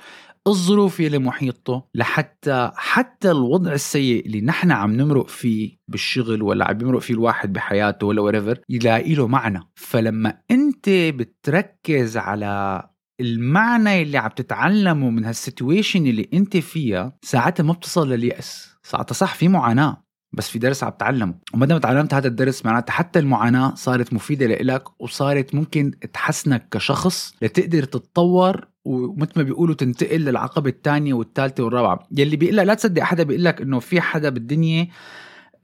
الظروف 0.48 1.00
اللي 1.00 1.20
محيطته 1.20 1.84
لحتى 1.96 2.72
حتى 2.76 3.32
الوضع 3.32 3.74
السيء 3.74 4.26
اللي 4.26 4.42
نحن 4.42 4.72
عم 4.72 4.92
نمرق 4.92 5.28
فيه 5.28 5.78
بالشغل 5.88 6.42
ولا 6.42 6.68
عم 6.70 6.82
يمرق 6.82 7.00
فيه 7.00 7.14
الواحد 7.14 7.54
بحياته 7.54 8.08
ولا 8.08 8.22
whatever 8.22 8.60
يلاقي 8.70 9.16
له 9.16 9.28
معنى. 9.28 9.60
فلما 9.76 10.38
انت 10.52 10.90
بتركز 10.90 12.18
على 12.18 12.84
المعنى 13.22 14.02
اللي 14.02 14.18
عم 14.18 14.30
تتعلمه 14.30 15.10
من 15.10 15.26
هال 15.26 15.41
situation 15.41 16.08
اللي 16.08 16.30
انت 16.34 16.58
فيها 16.58 17.18
ساعتها 17.22 17.64
ما 17.64 17.74
بتصل 17.74 18.10
لليأس. 18.10 18.70
ساعتها 18.84 19.14
صح 19.14 19.36
في 19.36 19.48
معاناة 19.48 20.04
بس 20.34 20.50
في 20.50 20.60
درس 20.60 20.84
عم 20.84 20.90
تتعلمه 20.90 21.36
وما 21.54 21.66
دام 21.66 21.78
تعلمت 21.78 22.14
هذا 22.14 22.28
الدرس 22.28 22.66
معناتها 22.66 22.94
حتى 22.94 23.20
المعاناة 23.20 23.76
صارت 23.76 24.14
مفيدة 24.14 24.46
لإلك 24.46 25.02
وصارت 25.02 25.56
ممكن 25.56 25.92
تحسنك 26.14 26.68
كشخص 26.72 27.36
لتقدر 27.42 27.84
تتطور 27.84 28.68
ومثل 28.86 29.32
ما 29.36 29.44
بيقولوا 29.44 29.76
تنتقل 29.76 30.22
للعقبة 30.22 30.70
الثانية 30.70 31.14
والثالثة 31.14 31.64
والرابعة. 31.64 32.08
يلي 32.18 32.36
بيقول 32.36 32.56
لا 32.56 32.74
تصدق 32.74 33.02
حدا 33.02 33.24
بيقول 33.24 33.44
لك 33.44 33.62
إنه 33.62 33.80
في 33.80 34.02
حدا 34.02 34.30
بالدنيا 34.30 34.88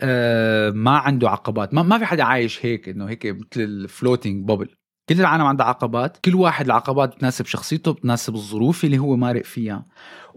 آه 0.01 0.69
ما 0.69 0.97
عنده 0.97 1.29
عقبات. 1.29 1.73
ما, 1.73 1.83
ما 1.83 1.97
في 1.97 2.05
حدا 2.05 2.23
عايش 2.23 2.65
هيك 2.65 2.89
إنه 2.89 3.09
هيك 3.09 3.25
مثل 3.25 3.45
ال 3.57 3.67
floating 3.67 4.47
bubble 4.47 4.69
كل 5.09 5.19
العالم 5.19 5.43
عندها 5.43 5.65
عقبات. 5.65 6.17
كل 6.25 6.35
واحد 6.35 6.65
العقبات 6.65 7.15
بتناسب 7.15 7.45
شخصيته 7.45 7.91
بتناسب 7.93 8.35
الظروف 8.35 8.85
اللي 8.85 8.97
هو 8.99 9.15
مارق 9.15 9.43
فيها. 9.43 9.85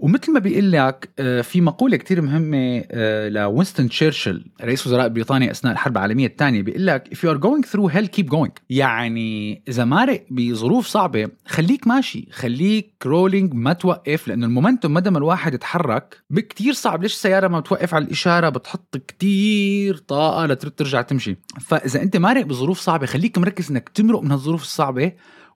ومثل 0.02 0.32
ما 0.32 0.38
بيقول 0.38 0.73
لك 0.73 1.11
آه، 1.18 1.40
في 1.40 1.61
مقولة 1.61 1.97
كتير 1.97 2.21
مهمة 2.21 2.85
آه، 2.90 3.28
لوينستون 3.28 3.88
تشرشل 3.88 4.44
رئيس 4.62 4.87
وزراء 4.87 5.09
بريطانيا 5.09 5.50
أثناء 5.50 5.73
الحرب 5.73 5.97
العالمية 5.97 6.26
الثانية 6.26 6.62
بيقول 6.62 6.87
لك 6.87 7.09
if 7.14 7.18
you 7.18 7.35
are 7.35 7.40
going 7.40 7.68
through 7.71 7.94
hell 7.94 8.09
keep 8.18 8.26
going. 8.37 8.50
يعني 8.71 9.62
إذا 9.68 9.85
مارق 9.85 10.26
بظروف 10.30 10.87
صعبة 10.87 11.28
خليك 11.47 11.87
ماشي 11.87 12.28
خليك 12.32 12.94
rolling 13.07 13.54
ما 13.54 13.73
توقف 13.73 14.28
لأنه 14.28 14.47
ال 14.47 14.52
momentum 14.52 14.95
مدى 14.94 15.11
ما 15.11 15.18
الواحد 15.18 15.54
يتحرك 15.54 16.23
بكتير 16.30 16.73
صعب. 16.73 17.02
ليش 17.02 17.12
السيارة 17.12 17.49
ما 17.49 17.61
بتوقف 17.61 17.94
على 17.94 18.04
الإشارة؟ 18.04 18.49
بتحط 18.49 18.97
كتير 18.97 19.97
طاقة 19.97 20.47
لترد 20.47 20.71
ترجع 20.73 21.02
تمشي. 21.02 21.37
فإذا 21.61 22.02
أنت 22.02 22.16
مارق 22.16 22.47
بظروف 22.47 22.80
صعبة 22.80 23.06
خليك 23.06 23.38
مركز 23.38 23.71
إنك 23.71 23.88
تمرق 23.88 24.23
من 24.23 24.30
هالظروف 24.30 24.62
الصعبة 24.62 25.12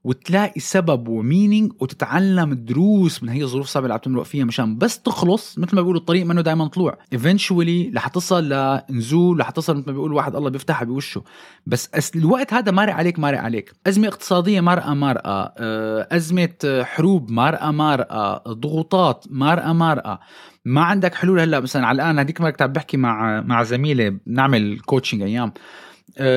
وتلاقي 0.07 0.61
سبب 0.61 1.09
و 1.09 1.17
meaning 1.17 1.73
وتتعلم 1.81 2.55
دروس 2.55 3.23
من 3.23 3.29
هي 3.29 3.43
الظروف 3.43 3.65
الصعبة 3.65 3.85
اللي 3.85 3.95
عم 3.95 4.01
تمرق 4.01 4.23
فيها 4.23 4.45
مشان 4.45 4.79
بس 4.79 5.03
تخلص 5.03 5.59
مثل 5.59 5.77
ما 5.77 5.81
بيقولوا 5.83 6.01
الطريق 6.01 6.27
منه 6.27 6.41
دائما 6.41 6.69
طلوع. 6.69 6.99
eventually 7.13 7.93
رح 7.97 8.09
تصل 8.09 8.49
لنزول 8.49 9.41
رح 9.41 9.51
تصل 9.51 9.77
مثل 9.77 9.87
ما 9.87 9.93
بيقول 9.93 10.13
واحد 10.13 10.37
الله 10.37 10.51
بيفتحها 10.51 10.85
بوشه. 10.85 11.23
بس 11.67 12.11
الوقت 12.17 12.53
هذا 12.55 12.73
مارق 12.73 12.95
عليك 12.95 13.19
مارق 13.19 13.39
عليك. 13.39 13.73
أزمة 13.87 14.09
اقتصادية 14.09 14.61
مارقة 14.61 14.95
مارقة. 14.95 15.53
آه، 15.59 16.09
أزمة 16.13 16.83
حروب 16.83 17.31
مارقة 17.31 17.71
مارقة. 17.71 18.53
ضغوطات 18.53 19.25
مارقة 19.31 19.73
مارقة. 19.73 20.21
ما 20.65 20.81
عندك 20.81 21.15
حلول 21.15 21.41
هلأ. 21.41 21.61
مثلا 21.61 21.87
على 21.87 22.03
الآن 22.03 22.19
هذيك 22.19 22.41
مرة 22.41 22.67
بحكي 22.67 22.97
مع 22.97 23.41
مع 23.41 23.63
زميلة 23.63 24.09
بنعمل 24.27 24.81
coaching 24.81 25.23
أيام. 25.23 25.53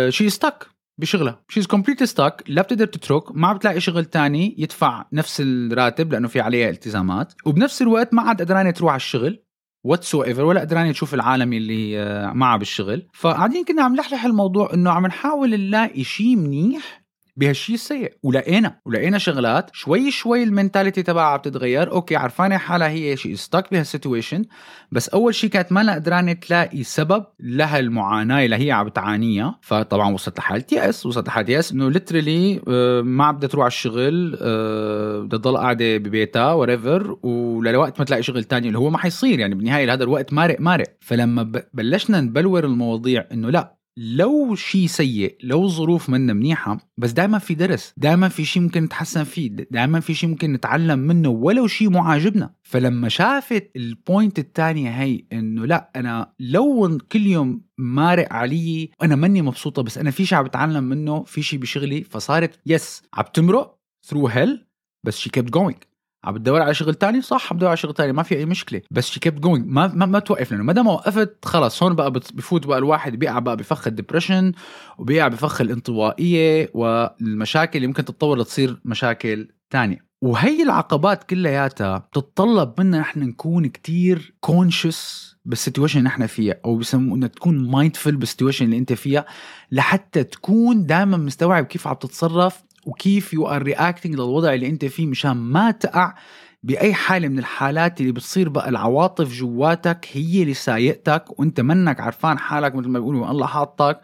شي 0.10 0.26
آه، 0.26 0.30
stuck 0.30 0.79
بشغلها. 1.00 1.42
she's 1.50 1.68
completely 1.68 2.08
stuck 2.08 2.44
لا 2.48 2.62
بتقدر 2.62 2.86
تترك. 2.86 3.36
ما 3.36 3.54
بتلاقي 3.54 3.80
شغل 3.80 4.06
تاني 4.06 4.56
يدفع 4.58 5.06
نفس 5.14 5.42
الراتب 5.46 6.14
لأنه 6.14 6.28
في 6.28 6.42
عليها 6.42 6.70
التزامات. 6.70 7.34
وبنفس 7.46 7.82
الوقت 7.82 8.14
ما 8.14 8.22
عاد 8.22 8.42
قدرانة 8.42 8.72
تروح 8.72 8.92
على 8.92 8.98
الشغل 8.98 9.44
whatsoever 9.86 10.46
ولا 10.46 10.62
قدرانة 10.62 10.92
تشوف 10.92 11.14
العالم 11.14 11.54
اللي 11.54 12.00
آه، 12.00 12.34
معها 12.34 12.58
بالشغل. 12.58 13.08
فقاعدين 13.14 13.66
كنا 13.66 13.84
عم 13.84 13.94
نلحلح 13.94 14.26
الموضوع 14.26 14.74
إنه 14.74 14.92
عم 14.92 15.08
نحاول 15.08 15.50
نلاقي 15.50 16.04
شيء 16.04 16.36
منيح 16.36 17.09
بهالشيء 17.40 17.76
السيء. 17.76 18.14
ولقينا 18.24 18.80
ولقينا 18.86 19.18
شغلات 19.18 19.70
شوي 19.74 20.12
شوي 20.12 20.44
ال 20.44 20.50
mentality 20.50 21.04
تبعها 21.04 21.38
بتتغير 21.38 21.92
okay 21.92 22.16
عرفانة 22.16 22.58
حالها 22.58 22.90
هي 22.90 23.18
she 23.18 23.36
stuck 23.36 23.72
بهال 23.72 23.90
situation 23.90 24.46
بس 24.92 25.10
أول 25.10 25.36
شيء 25.36 25.50
كانت 25.50 25.72
ما 25.72 25.94
قدرانه 25.94 26.34
تلاقي 26.34 26.84
سبب 26.84 27.26
لها 27.40 27.80
المعاناة 27.80 28.46
اللي 28.46 28.56
هي 28.56 28.72
عم 28.72 28.86
بتعانيها 28.86 29.60
فطبعا 29.62 30.14
وصلت 30.14 30.40
لحاله 30.40 30.66
يأس 30.72 31.06
وصلت 31.06 31.28
لحاله 31.28 31.54
يأس 31.54 31.72
إنه 31.72 31.90
literally 31.90 32.62
آه، 32.68 33.02
ما 33.02 33.26
عم 33.26 33.36
بدها 33.36 33.50
تروح 33.50 33.64
على 33.64 33.72
الشغل 33.72 34.38
آه، 34.42 35.20
بدها 35.20 35.40
تضل 35.40 35.58
قاعدة 35.58 35.98
ببيتها 35.98 36.54
whatever 36.54 37.18
ولوقت 37.24 38.00
ما 38.00 38.06
تلاقي 38.06 38.24
شغل 38.24 38.44
تاني 38.44 38.68
اللي 38.68 38.80
هو 38.80 38.90
ما 38.90 38.98
حيصير. 38.98 39.40
يعني 39.40 39.56
بالنهاية 39.56 39.94
هذا 39.94 40.04
الوقت 40.04 40.34
مارق 40.34 40.62
مارق. 40.62 40.88
فلما 41.02 41.52
بلشنا 41.74 42.22
نبلور 42.22 42.64
المواضيع 42.64 43.26
إنه 43.32 43.50
لا 43.50 43.79
لو 44.02 44.56
شيء 44.56 44.88
سيء 44.88 45.38
لو 45.44 45.68
ظروف 45.68 46.10
منا 46.10 46.34
منيحة 46.34 46.78
بس 46.98 47.12
دائما 47.12 47.40
في 47.40 47.56
درس 47.56 47.94
دائما 47.98 48.30
في 48.30 48.46
شيء 48.46 48.64
ممكن 48.64 48.84
نتحسن 48.84 49.24
فيه 49.24 49.48
دائما 49.50 50.00
في 50.00 50.14
شيء 50.14 50.30
ممكن 50.30 50.54
نتعلم 50.54 51.00
منه 51.00 51.30
ولو 51.30 51.68
شيء 51.68 51.90
مو 51.90 52.04
عاجبنا. 52.04 52.54
فلما 52.64 53.10
شافت 53.10 53.72
ال 53.76 53.87
point 53.87 54.40
الثانية 54.40 54.90
هي 54.90 55.24
إنه 55.34 55.66
لا 55.66 55.92
أنا 55.96 56.34
لو 56.40 56.98
كل 57.12 57.28
يوم 57.28 57.62
مارق 57.78 58.34
علي 58.34 58.90
وأنا 59.02 59.16
ماني 59.16 59.42
مبسوطة 59.42 59.82
بس 59.82 59.98
أنا 59.98 60.12
في 60.12 60.26
شيء 60.26 60.38
عم 60.38 60.44
بتعلم 60.44 60.84
منه 60.84 61.24
في 61.24 61.42
شيء 61.42 61.60
بشغلي 61.60 62.04
فصارت 62.04 62.60
yes 62.66 63.02
عم 63.14 63.26
تمرق 63.34 63.80
through 64.06 64.28
hell 64.28 64.66
بس 65.06 65.18
she 65.18 65.30
kept 65.30 65.50
going 65.50 65.78
عم 66.24 66.34
بتدور 66.34 66.62
على 66.62 66.74
شغل 66.74 66.96
تاني؟ 66.96 67.22
صح 67.22 67.52
عم 67.52 67.58
بدور 67.58 67.68
على 67.70 67.78
شغل 67.78 67.94
تاني 67.94 68.14
ما 68.14 68.24
في 68.24 68.36
أي 68.38 68.46
مشكلة. 68.46 68.82
بس 68.92 69.10
she 69.10 69.20
kept 69.20 69.40
going 69.40 69.66
ما 69.68 69.88
ما, 69.88 70.06
ما 70.06 70.20
توقف 70.20 70.52
لأنه 70.52 70.64
ما 70.64 70.74
دام 70.74 70.88
وقفت 70.88 71.46
خلص 71.46 71.84
هون 71.84 71.96
بقى 71.96 72.12
بفوت 72.12 72.66
بقى 72.68 72.78
الواحد 72.78 73.16
بيقع 73.16 73.40
بقى 73.40 73.58
بفخ 73.58 73.88
ال 73.88 73.94
depression 73.94 74.52
وبيقع 74.98 75.28
بفخ 75.28 75.62
الانطوائية 75.62 76.70
والمشاكل 76.74 77.78
اللي 77.78 77.88
ممكن 77.88 78.06
تتطور 78.06 78.38
لتصير 78.40 78.82
مشاكل 78.86 79.48
تانية. 79.70 80.10
وهي 80.22 80.64
العقبات 80.64 81.24
كلياتها 81.24 81.98
بتتطلب 81.98 82.74
منا 82.80 83.00
نحن 83.00 83.20
نكون 83.20 83.66
كتير 83.68 84.34
conscious 84.40 85.30
بال 85.46 85.55
situation 85.55 85.98
اللي 86.00 86.10
نحن 86.10 86.26
فيها 86.28 86.56
أو 86.66 86.78
بسموه 86.78 87.18
انك 87.18 87.36
تكون 87.36 87.72
mindful 87.72 88.10
بال 88.10 88.20
situation 88.20 88.66
اللي 88.66 88.78
أنت 88.78 88.94
فيها 88.94 89.26
لحتى 89.72 90.24
تكون 90.24 90.86
دائما 90.86 91.18
مستوعب 91.18 91.66
كيف 91.66 91.88
عم 91.88 91.96
تتصرف 91.96 92.64
وكيف 92.90 93.34
you 93.34 93.48
are 93.48 93.62
reacting 93.64 94.14
للوضع 94.14 94.54
اللي 94.54 94.68
أنت 94.68 94.86
فيه 94.86 95.08
مشان 95.08 95.32
ما 95.32 95.72
تقع 95.72 96.16
بأي 96.64 96.94
حالة 96.94 97.28
من 97.28 97.40
الحالات 97.40 98.02
اللي 98.02 98.12
بتصير 98.12 98.50
بقى 98.50 98.70
العواطف 98.70 99.34
جواتك 99.34 100.08
هي 100.12 100.42
اللي 100.42 100.54
سايقتك 100.54 101.40
وأنت 101.40 101.62
منك 101.62 102.00
عرفان 102.02 102.40
حالك 102.40 102.76
مثل 102.76 102.88
ما 102.88 103.00
بيقولوا 103.00 103.32
الله 103.32 103.46
حاطك 103.46 104.00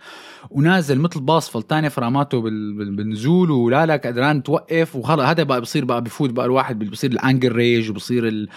ونازل 0.50 1.00
مثل 1.00 1.20
باص 1.20 1.50
فلتاني 1.50 1.90
فراماته 1.90 2.42
بالنزول 2.42 3.52
ولا 3.52 3.86
لك 3.86 4.08
قدران 4.08 4.44
توقف 4.44 4.96
وخلص 4.96 5.22
هذا 5.22 5.44
بقى 5.44 5.62
بصير 5.62 5.86
بقى 5.86 6.02
بفوت 6.04 6.30
بقى 6.30 6.46
الواحد 6.46 6.80
بصير 6.80 7.12
ال 7.12 7.18
anger 7.18 7.52
rage 7.52 7.90
وبصير 7.90 8.48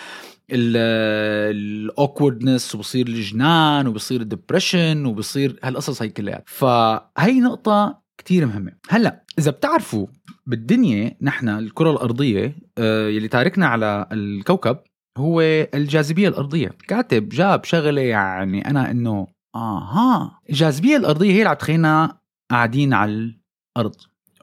ال 1.50 1.61
awkwardness 1.61 2.74
وبصير 2.74 3.06
الجنان 3.08 3.86
وبصير 3.86 4.20
ال 4.20 4.28
depression 4.28 5.06
وبصير 5.06 5.58
هالقصص 5.64 6.02
هي 6.02 6.08
كلها 6.08 6.42
فهي 6.46 7.40
نقطة 7.40 7.98
كتير 8.18 8.46
مهمة. 8.46 8.72
هلأ 8.88 9.22
إذا 9.38 9.50
بتعرفوا 9.50 10.06
بالدنيا 10.46 11.16
نحن 11.22 11.48
الكرة 11.48 11.90
الأرضية 11.90 12.56
آه، 12.78 13.08
يلي 13.08 13.28
تاركنا 13.28 13.66
على 13.66 14.06
الكوكب 14.12 14.78
هو 15.18 15.40
الجاذبية 15.74 16.28
الأرضية. 16.28 16.68
كاتب 16.88 17.28
جاب 17.28 17.64
شغلة 17.64 18.00
يعني 18.00 18.70
أنا 18.70 18.90
إنه 18.90 19.26
آها 19.56 20.40
الجاذبية 20.50 20.96
الأرضية 20.96 21.30
هي 21.32 21.38
اللي 21.38 21.48
عم 21.48 21.54
تخلينا 21.56 22.18
قاعدين 22.50 22.92
على 22.92 23.34
الأرض. 23.76 23.94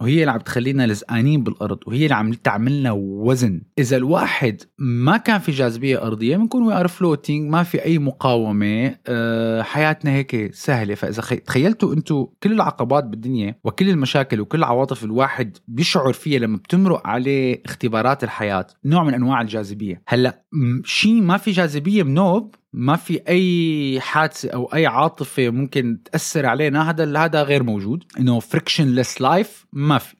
وهي 0.01 0.19
اللي 0.19 0.31
عم 0.31 0.39
تخلينا 0.39 0.87
لزقانين 0.87 1.43
بالأرض 1.43 1.79
وهي 1.87 2.03
اللي 2.03 2.15
عم 2.15 2.33
تعملنا 2.33 2.91
وزن. 2.91 3.61
إذا 3.79 3.97
الواحد 3.97 4.61
ما 4.79 5.17
كان 5.17 5.39
في 5.39 5.51
جاذبية 5.51 6.01
أرضية 6.07 6.37
بنكون 6.37 6.63
we 6.63 6.73
are 6.73 6.87
floating 6.87 7.49
ما 7.51 7.63
في 7.63 7.85
أي 7.85 7.99
مقاومة 7.99 8.95
أه 9.07 9.61
حياتنا 9.61 10.11
هيك 10.11 10.53
سهلة. 10.53 10.95
فإذا 10.95 11.21
تخيلتوا 11.21 11.93
أنتم 11.93 12.27
كل 12.43 12.51
العقبات 12.51 13.03
بالدنيا 13.03 13.55
وكل 13.63 13.89
المشاكل 13.89 14.41
وكل 14.41 14.57
العواطف 14.57 15.03
الواحد 15.03 15.57
بيشعر 15.67 16.13
فيها 16.13 16.39
لما 16.39 16.57
بتمرق 16.57 17.07
عليه 17.07 17.61
اختبارات 17.65 18.23
الحياة 18.23 18.67
نوع 18.85 19.03
من 19.03 19.13
أنواع 19.13 19.41
الجاذبية. 19.41 20.01
هلأ 20.07 20.45
شيء 20.83 21.21
ما 21.21 21.37
في 21.37 21.51
جاذبية 21.51 22.03
بنوب 22.03 22.55
ما 22.77 22.95
في 22.95 23.21
أي 23.27 23.99
حادثة 24.01 24.49
أو 24.49 24.65
أي 24.65 24.85
عاطفة 24.85 25.49
ممكن 25.49 26.03
تأثر 26.03 26.45
علينا. 26.45 26.89
هذا 26.89 27.17
هذا 27.17 27.43
غير 27.43 27.63
موجود. 27.63 28.03
إنه 28.19 28.39
frictionless 28.39 29.21
life 29.21 29.65
ما 29.73 29.97
في. 29.97 30.15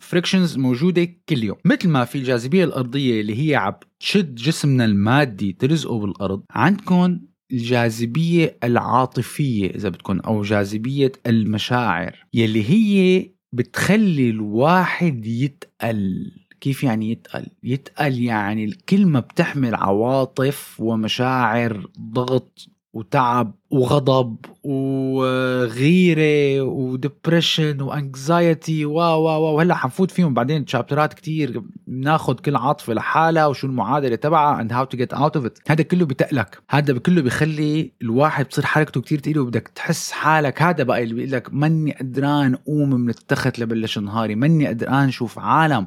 frictions 0.00 0.58
موجودة 0.58 1.08
كل 1.28 1.44
يوم. 1.44 1.56
مثل 1.64 1.88
ما 1.88 2.04
في 2.04 2.18
الجاذبية 2.18 2.64
الأرضية 2.64 3.20
اللي 3.20 3.50
هي 3.50 3.56
عم 3.56 3.74
تشد 4.00 4.34
جسمنا 4.34 4.84
المادي 4.84 5.52
ترزقه 5.52 5.98
بالأرض 5.98 6.42
عندكم 6.50 7.20
الجاذبية 7.52 8.58
العاطفية 8.64 9.70
إذا 9.70 9.88
بدكم 9.88 10.20
أو 10.20 10.42
جاذبية 10.42 11.12
المشاعر 11.26 12.16
يلي 12.34 12.70
هي 12.70 13.30
بتخلي 13.52 14.30
الواحد 14.30 15.26
يتقل. 15.26 16.32
كيف 16.60 16.84
يعني 16.84 17.10
يتقل؟ 17.10 17.46
يتقل 17.62 18.18
يعني 18.18 18.64
الكلمة 18.64 19.20
بتحمل 19.20 19.74
عواطف 19.74 20.76
ومشاعر 20.80 21.86
ضغط 22.00 22.68
وتعب 22.92 23.54
وغضب 23.70 24.36
وغيرة 24.64 26.62
و 26.62 26.73
depression 26.73 27.80
و 27.80 27.93
anxiety 27.93 28.84
و 28.84 28.92
و 28.98 29.26
و 29.28 29.54
وهلا 29.56 29.74
حنفوت 29.74 30.10
فيهم 30.10 30.34
بعدين 30.34 30.64
chapter 30.64 31.08
ات 31.08 31.14
كتير. 31.14 31.62
بناخذ 31.86 32.34
كل 32.34 32.56
عاطفة 32.56 32.94
لحالها 32.94 33.46
وشو 33.46 33.66
المعادلة 33.66 34.16
تبعها 34.16 34.62
and 34.62 34.72
how 34.72 34.84
to 34.94 35.00
get 35.00 35.18
out 35.18 35.40
of 35.40 35.44
it. 35.44 35.60
هذا 35.68 35.82
كله 35.82 36.06
بتقلك. 36.06 36.58
هذا 36.70 36.98
كله 36.98 37.22
بيخلي 37.22 37.92
الواحد 38.02 38.46
بصير 38.48 38.66
حركته 38.66 39.00
كتير 39.00 39.18
تقيلة 39.18 39.40
وبدك 39.42 39.68
تحس 39.68 40.10
حالك. 40.10 40.62
هذا 40.62 40.84
بقى 40.84 41.02
اللي 41.02 41.14
بيقول 41.14 41.32
لك 41.32 41.54
ماني 41.54 41.92
قدران 41.92 42.56
قوم 42.56 42.90
من 42.90 43.08
التخت 43.08 43.58
لبلش 43.58 43.98
نهاري. 43.98 44.34
ماني 44.34 44.66
قدران 44.66 45.10
شوف 45.10 45.38
عالم. 45.38 45.86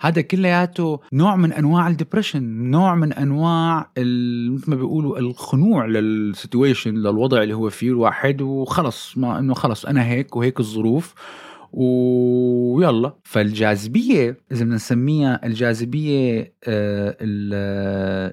هذا 0.00 0.20
كلياته 0.22 1.00
نوع 1.12 1.36
من 1.36 1.52
أنواع 1.52 1.88
ال 1.88 1.93
depression 1.93 2.42
نوع 2.70 2.94
من 2.94 3.12
أنواع 3.12 3.90
مثل 3.98 4.70
ما 4.70 4.76
بيقولوا 4.76 5.18
الخنوع 5.18 5.86
لل 5.86 6.06
situation 6.06 6.94
للوضع 6.94 7.42
اللي 7.42 7.54
هو 7.54 7.70
فيه 7.70 7.88
الواحد 7.88 8.42
وخلص 8.42 9.18
ما 9.18 9.38
إنه 9.38 9.54
خلص 9.54 9.86
أنا 9.86 10.04
هيك 10.06 10.36
وهيك 10.36 10.60
الظروف. 10.60 11.14
ويلا. 11.72 13.14
فالجاذبية 13.24 14.38
إذا 14.52 14.64
بدنا 14.64 14.74
نسميها 14.74 15.46
الجاذبية 15.46 16.52
آه، 16.64 17.16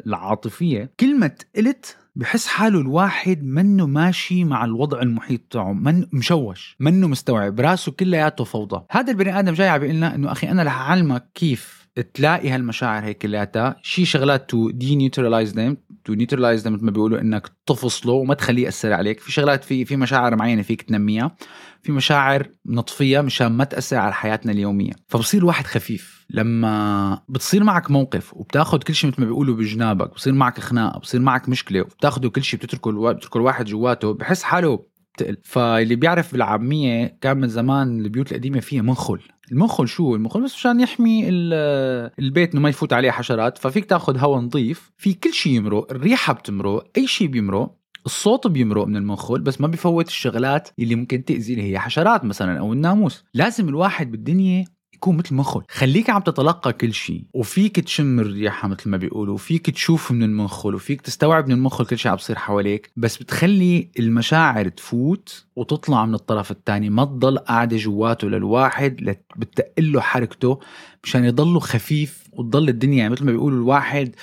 العاطفية 0.07 0.91
كل 0.99 1.21
ما 1.21 1.31
تقلت 1.55 1.97
بحس 2.15 2.47
حاله 2.47 2.81
الواحد 2.81 3.43
منه 3.43 3.85
ماشي 3.87 4.43
مع 4.43 4.65
الوضع 4.65 5.01
المحيط 5.01 5.41
تاعه 5.49 5.73
من 5.73 6.05
مشوش 6.13 6.75
منه 6.79 7.07
مستوعب 7.07 7.59
راسه 7.59 7.91
كلياته 7.91 8.43
فوضى. 8.43 8.85
هذا 8.91 9.11
البني 9.11 9.39
آدم 9.39 9.53
جاي 9.53 9.67
عم 9.67 9.83
لنا 9.83 10.15
إنه 10.15 10.31
أخي 10.31 10.49
أنا 10.49 10.63
رح 10.63 10.81
أعلمك 10.81 11.25
كيف 11.35 11.85
تلاقي 12.13 12.49
هالمشاعر 12.49 13.03
هي 13.03 13.13
كلياتها. 13.13 13.75
شي 13.83 14.05
شغلات 14.05 14.49
to 14.49 14.69
the 14.69 14.95
neutralize 14.95 15.53
them 15.53 15.77
to 16.05 16.13
neutralize 16.13 16.67
مثل 16.67 16.85
ما 16.85 16.91
بيقولوا 16.91 17.21
إنك 17.21 17.51
تفصله 17.65 18.13
وما 18.13 18.33
تخليه 18.33 18.65
يأثر 18.65 18.93
عليك. 18.93 19.19
في 19.19 19.31
شغلات 19.31 19.63
في 19.63 19.85
في 19.85 19.95
مشاعر 19.95 20.35
معينة 20.35 20.61
فيك 20.61 20.81
تنميها. 20.81 21.35
في 21.85 21.91
مشاعر 21.91 22.49
نطفيها 22.65 23.21
مشان 23.21 23.47
ما 23.47 23.63
تأثر 23.63 23.97
على 23.97 24.13
حياتنا 24.13 24.51
اليومية. 24.51 24.91
فبصير 25.07 25.41
الواحد 25.41 25.67
خفيف. 25.67 26.25
لما 26.29 27.21
بتصير 27.29 27.63
معك 27.63 27.91
موقف 27.91 28.33
وبتاخذ 28.33 28.77
كل 28.77 28.95
شيء 28.95 29.09
مثل 29.11 29.21
ما 29.21 29.27
بيقولوا 29.27 29.55
بجنابك 29.55 30.13
بصير 30.13 30.33
معك 30.33 30.59
خناقة 30.59 30.99
بصير 30.99 31.21
معك 31.21 31.49
مشكلة 31.49 31.81
وبتاخذه 31.81 32.27
كل 32.27 32.43
شيء 32.43 32.59
بتتركه 32.59 33.13
بتتركه 33.13 33.37
الواحد 33.37 33.65
جواته 33.65 34.13
بحس 34.13 34.43
حاله 34.43 34.85
تقل 35.17 35.37
فاللي 35.43 35.95
بيعرف 35.95 36.31
بالعاميه 36.31 37.17
كان 37.21 37.37
من 37.37 37.47
زمان 37.47 37.99
البيوت 37.99 38.31
القديمة 38.31 38.59
فيها 38.59 38.81
منخل. 38.81 39.19
المنخل 39.51 39.87
شو؟ 39.87 40.15
المنخل 40.15 40.43
بس 40.43 40.55
مشان 40.55 40.79
يحمي 40.79 41.29
البيت 41.29 42.53
إنه 42.53 42.61
ما 42.61 42.69
يفوت 42.69 42.93
عليه 42.93 43.11
حشرات. 43.11 43.57
ففيك 43.57 43.85
تاخذ 43.85 44.17
هواء 44.17 44.39
نظيف 44.39 44.91
في 44.97 45.13
كل 45.13 45.33
شيء 45.33 45.53
يمرق 45.53 45.91
الريحة 45.91 46.33
بتمرق 46.33 46.87
أي 46.97 47.07
شيء 47.07 47.27
بيمرق 47.27 47.75
الصوت 48.05 48.47
بيمرق 48.47 48.85
من 48.87 48.95
المنخل 48.97 49.39
بس 49.41 49.61
ما 49.61 49.67
بيفوت 49.67 50.07
الشغلات 50.07 50.69
اللي 50.79 50.95
ممكن 50.95 51.25
تأذي 51.25 51.53
اللي 51.53 51.71
هي 51.71 51.79
حشرات 51.79 52.25
مثلا 52.25 52.59
أو 52.59 52.73
الناموس. 52.73 53.23
لازم 53.33 53.69
الواحد 53.69 54.11
بالدنيا 54.11 54.65
يكون 54.93 55.17
مثل 55.17 55.35
مخل 55.35 55.61
خليك 55.69 56.09
عم 56.09 56.21
تتلقى 56.21 56.73
كل 56.73 56.93
شيء 56.93 57.23
وفيك 57.33 57.79
تشم 57.79 58.19
الريحة 58.19 58.67
مثل 58.67 58.89
ما 58.89 58.97
بيقولوا 58.97 59.33
وفيك 59.33 59.69
تشوف 59.69 60.11
من 60.11 60.23
المنخل 60.23 60.75
وفيك 60.75 61.01
تستوعب 61.01 61.47
من 61.47 61.51
المنخل 61.51 61.85
كل 61.85 61.97
شيء 61.97 62.11
عم 62.11 62.17
بصير 62.17 62.35
حواليك. 62.35 62.91
بس 62.97 63.17
بتخلي 63.17 63.89
المشاعر 63.99 64.67
تفوت 64.67 65.45
وتطلع 65.55 66.05
من 66.05 66.13
الطرف 66.13 66.51
الثاني 66.51 66.89
ما 66.89 67.05
تضل 67.05 67.37
قاعدة 67.37 67.77
جواته 67.77 68.29
للواحد 68.29 69.15
بتقله 69.35 70.01
حركته 70.01 70.59
مشان 71.03 71.25
يضله 71.25 71.59
خفيف 71.59 72.23
وتضل 72.33 72.69
الدنيا 72.69 72.97
يعني 72.97 73.09
مثل 73.09 73.25
ما 73.25 73.31
بيقولوا 73.31 73.57
الواحد 73.59 74.15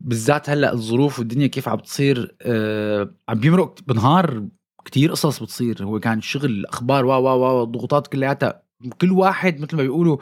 بالذات 0.00 0.50
هلأ 0.50 0.72
الظروف 0.72 1.18
والدنيا 1.18 1.46
كيف 1.46 1.68
عم 1.68 1.76
بتصير 1.76 2.36
آه 2.42 3.14
عم 3.28 3.40
بيمرق 3.40 3.78
بنهار 3.86 4.48
كتير 4.84 5.10
قصص 5.10 5.42
بتصير. 5.42 5.84
هو 5.84 6.00
كان 6.00 6.20
شغل 6.20 6.50
الاخبار 6.50 7.04
وا 7.04 7.16
وا 7.16 7.32
وا 7.32 7.64
الضغوطات 7.64 8.06
كلياتها. 8.06 8.62
كل 9.00 9.12
واحد 9.12 9.60
مثل 9.60 9.76
ما 9.76 9.82
بيقولوا 9.82 10.18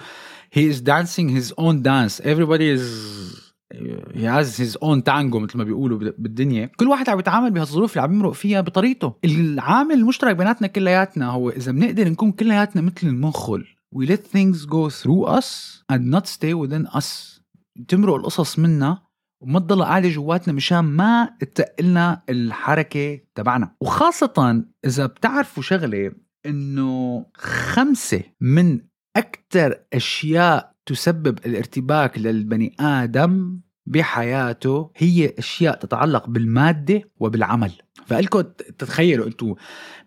he 0.56 0.72
is 0.72 0.76
dancing 0.80 1.28
his 1.28 1.52
own 1.58 1.82
dance. 1.82 2.20
Everybody 2.20 2.68
is 2.76 2.84
he 4.14 4.22
has 4.22 4.56
his 4.56 4.76
own 4.76 5.02
tango 5.02 5.36
مثل 5.36 5.58
ما 5.58 5.64
بيقولوا 5.64 5.98
بالدنيا. 6.18 6.70
كل 6.76 6.88
واحد 6.88 7.08
عم 7.08 7.18
يتعامل 7.18 7.50
بهالظروف 7.50 7.92
اللي 7.92 8.02
عم 8.02 8.14
يمرق 8.14 8.32
فيها 8.32 8.60
بطريقته. 8.60 9.14
العامل 9.24 9.94
المشترك 9.94 10.36
بيناتنا 10.36 10.68
كلياتنا 10.68 11.30
هو 11.30 11.50
إذا 11.50 11.72
بنقدر 11.72 12.08
نكون 12.08 12.32
كلياتنا 12.32 12.82
مثل 12.82 13.06
المنخل 13.06 13.64
we 13.96 14.06
let 14.06 14.22
things 14.36 14.66
go 14.66 14.90
through 14.90 15.24
us 15.38 15.82
and 15.92 16.10
not 16.14 16.26
stay 16.26 16.54
within 16.54 16.96
us. 16.98 17.40
تمرق 17.88 18.14
القصص 18.14 18.58
منا 18.58 19.03
وما 19.44 19.60
تضل 19.60 19.82
قاعدة 19.82 20.08
جواتنا 20.08 20.54
مشان 20.54 20.80
ما 20.80 21.30
تقلنا 21.54 22.22
الحركة 22.28 23.20
تبعنا. 23.34 23.74
وخاصة 23.80 24.64
إذا 24.84 25.06
بتعرفوا 25.06 25.62
شغلة 25.62 26.12
إنه 26.46 27.26
خمسة 27.36 28.22
من 28.40 28.80
أكثر 29.16 29.78
أشياء 29.92 30.74
تسبب 30.86 31.38
الارتباك 31.46 32.18
للبني 32.18 32.76
آدم 32.80 33.60
بحياته 33.86 34.90
هي 34.96 35.34
أشياء 35.38 35.76
تتعلق 35.76 36.28
بالمادة 36.28 37.02
وبالعمل. 37.20 37.72
فإلكم 38.06 38.40
تتخيلوا 38.78 39.26
أنتم 39.26 39.54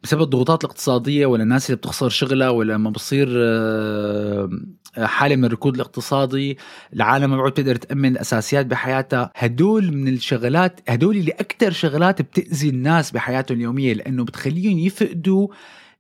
بسبب 0.04 0.22
الضغوطات 0.22 0.64
الاقتصادية 0.64 1.26
ولا 1.26 1.44
الناس 1.44 1.66
اللي 1.66 1.78
بتخسر 1.78 2.10
شغلها 2.10 2.50
ولا 2.50 2.74
لما 2.74 2.90
بصير 2.90 3.28
آه، 3.38 4.50
حالة 5.00 5.36
من 5.36 5.46
الركود 5.46 5.76
الاقتصادي. 5.76 6.58
العالم 6.94 7.38
ما 7.38 7.50
تقدر 7.50 7.76
تأمن 7.76 8.12
الأساسيات 8.12 8.66
بحياتها. 8.66 9.32
هدول 9.36 9.96
من 9.96 10.14
الشغلات 10.14 10.80
هدول 10.90 11.18
اللي 11.18 11.32
أكثر 11.32 11.72
شغلات 11.72 12.22
بتأذي 12.22 12.70
الناس 12.70 13.12
بحياتهم 13.12 13.58
اليومية 13.58 13.94
لأنه 13.94 14.24
بتخليهم 14.24 14.80
يفقدوا 14.80 15.48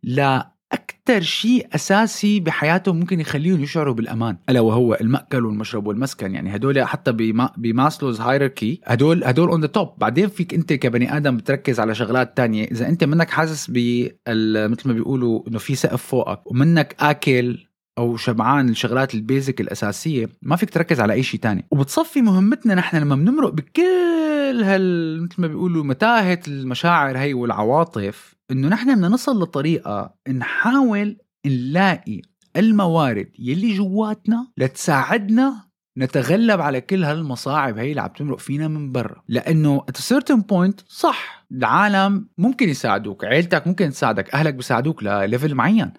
لأكثر 0.04 1.22
شيء 1.22 1.68
أساسي 1.76 2.40
بحياتهم 2.40 3.00
ممكن 3.00 3.20
يخليهم 3.20 3.64
يشعروا 3.64 3.94
بالأمان. 3.94 4.38
ألا 4.50 4.60
وهو 4.60 4.98
المأكل 5.02 5.46
والمشرب 5.46 5.88
والمسكن. 5.88 6.36
يعني 6.36 6.56
هدول 6.56 6.84
حتى 6.84 7.12
ب 7.58 7.65
Maslow's 7.65 8.22
hierarchy 8.22 8.82
هدول 8.86 9.24
هدول 9.24 9.50
on 9.50 9.62
the 9.62 9.68
top 9.68 9.90
بعدين 9.98 10.28
فيك 10.28 10.54
أنت 10.54 10.74
كبني 10.74 11.18
آدم 11.18 11.38
بتركز 11.38 11.80
على 11.80 11.96
شغلات 11.96 12.38
تانية. 12.38 12.64
إذا 12.64 12.88
أنت 12.88 13.04
منك 13.04 13.30
حاسس 13.30 13.70
مثل 13.70 14.88
ما 14.88 14.94
بيقولوا 14.94 15.44
إنه 15.48 15.58
في 15.58 15.76
سقف 15.76 16.02
فوقك 16.04 16.52
ومنك 16.52 16.96
آكل 17.00 17.67
أو 17.98 18.18
شبعان 18.18 18.70
الشغلات 18.70 19.16
ال 19.16 19.23
basic 19.23 19.62
الأساسية 19.62 20.30
ما 20.42 20.56
فيك 20.56 20.70
تركز 20.70 21.00
على 21.00 21.14
أي 21.14 21.24
شيء 21.24 21.40
تاني. 21.40 21.66
وبتصفي 21.72 22.22
مهمتنا 22.22 22.76
نحن 22.76 22.98
لما 22.98 23.16
بنمرق 23.16 23.50
بكل 23.50 24.64
هال 24.64 25.24
مثل 25.24 25.42
ما 25.42 25.48
بيقولوا 25.48 25.84
متاهة 25.84 26.40
المشاعر 26.48 27.18
هي 27.18 27.34
والعواطف 27.34 28.36
إنه 28.52 28.68
نحن 28.68 28.96
بدنا 28.96 29.08
نصل 29.08 29.42
لطريقة 29.42 30.14
نحاول 30.30 31.18
نلاقي 31.46 32.22
الموارد 32.58 33.30
يلي 33.40 33.74
جواتنا 33.74 34.48
لتساعدنا 34.58 35.67
نتغلب 35.98 36.62
على 36.62 36.82
كل 36.82 37.04
هالمصاعب 37.04 37.78
هي 37.78 37.90
اللي 37.90 38.02
عم 38.02 38.08
تمرق 38.08 38.40
فينا 38.40 38.68
من 38.68 38.92
برا. 38.92 39.24
لأنه 39.28 39.82
at 39.92 39.96
a 39.96 40.04
certain 40.04 40.40
point 40.52 40.84
صح 40.88 41.46
العالم 41.52 42.28
ممكن 42.38 42.70
يساعدوك 42.70 43.26
عيلتك 43.26 43.68
ممكن 43.68 43.90
تساعدك 43.90 44.34
أهلك 44.34 44.54
بيساعدوك 44.54 45.04
ل 45.04 45.12
level 45.12 45.56
معين. 45.56 45.92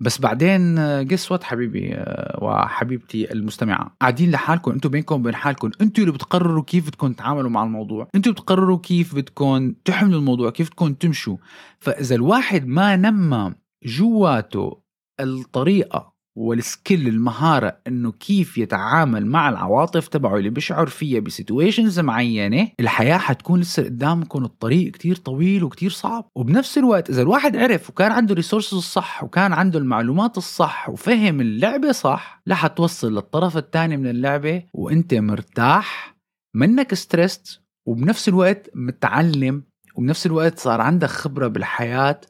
بس 0.00 0.20
بعدين 0.20 0.78
guess 1.10 1.32
what 1.32 1.44
حبيبي 1.44 1.94
آه، 1.94 2.38
وحبيبتي 2.42 3.32
المستمعة؟ 3.32 3.96
قاعدين 4.00 4.30
لحالكم 4.30 4.70
أنتم 4.70 4.88
بينكم 4.88 5.14
وبين 5.14 5.34
حالكم. 5.34 5.70
أنتم 5.80 6.02
اللي 6.02 6.12
بتقرروا 6.12 6.64
كيف 6.64 6.86
بدكم 6.86 7.12
تتعاملوا 7.12 7.50
مع 7.50 7.62
الموضوع. 7.62 8.08
أنتم 8.14 8.32
بتقرروا 8.32 8.78
كيف 8.78 9.14
بدكم 9.14 9.72
تحملوا 9.84 10.18
الموضوع 10.18 10.50
كيف 10.50 10.68
بدكم 10.68 10.94
تمشوا. 10.94 11.36
فإذا 11.78 12.14
الواحد 12.14 12.66
ما 12.66 12.96
نمى 12.96 13.54
جواته 13.84 14.82
الطريقة 15.20 16.11
وال 16.36 16.57
skill 16.57 17.08
المهارة 17.08 17.76
إنه 17.86 18.12
كيف 18.12 18.58
يتعامل 18.58 19.26
مع 19.26 19.48
العواطف 19.48 20.08
تبعه 20.08 20.36
اللي 20.36 20.50
بيشعر 20.50 20.86
فيها 20.86 21.20
ب 21.20 21.27
situations 21.27 22.00
معينة 22.00 22.68
الحياة 22.80 23.18
حتكون 23.18 23.60
لسه 23.60 23.82
قدامكم 23.82 24.44
الطريق 24.44 24.92
كتير 24.92 25.16
طويل 25.16 25.64
وكتير 25.64 25.90
صعب. 25.90 26.28
وبنفس 26.36 26.78
الوقت 26.78 27.10
إذا 27.10 27.22
الواحد 27.22 27.56
عرف 27.56 27.90
وكان 27.90 28.12
عنده 28.12 28.34
resources 28.34 28.74
الصح 28.74 29.24
وكان 29.24 29.52
عنده 29.52 29.78
المعلومات 29.78 30.38
الصح 30.38 30.88
وفهم 30.88 31.40
اللعبة 31.40 31.92
صح 31.92 32.42
لا 32.46 32.54
حتوصل 32.54 33.14
للطرف 33.14 33.56
الثاني 33.56 33.96
من 33.96 34.06
اللعبة 34.06 34.62
وإنت 34.74 35.14
مرتاح 35.14 36.16
منك 36.54 36.94
stressed 36.94 37.60
وبنفس 37.88 38.28
الوقت 38.28 38.70
متعلم 38.74 39.62
وبنفس 39.94 40.26
الوقت 40.26 40.58
صار 40.58 40.80
عندك 40.80 41.08
خبرة 41.08 41.46
بالحياة 41.46 42.20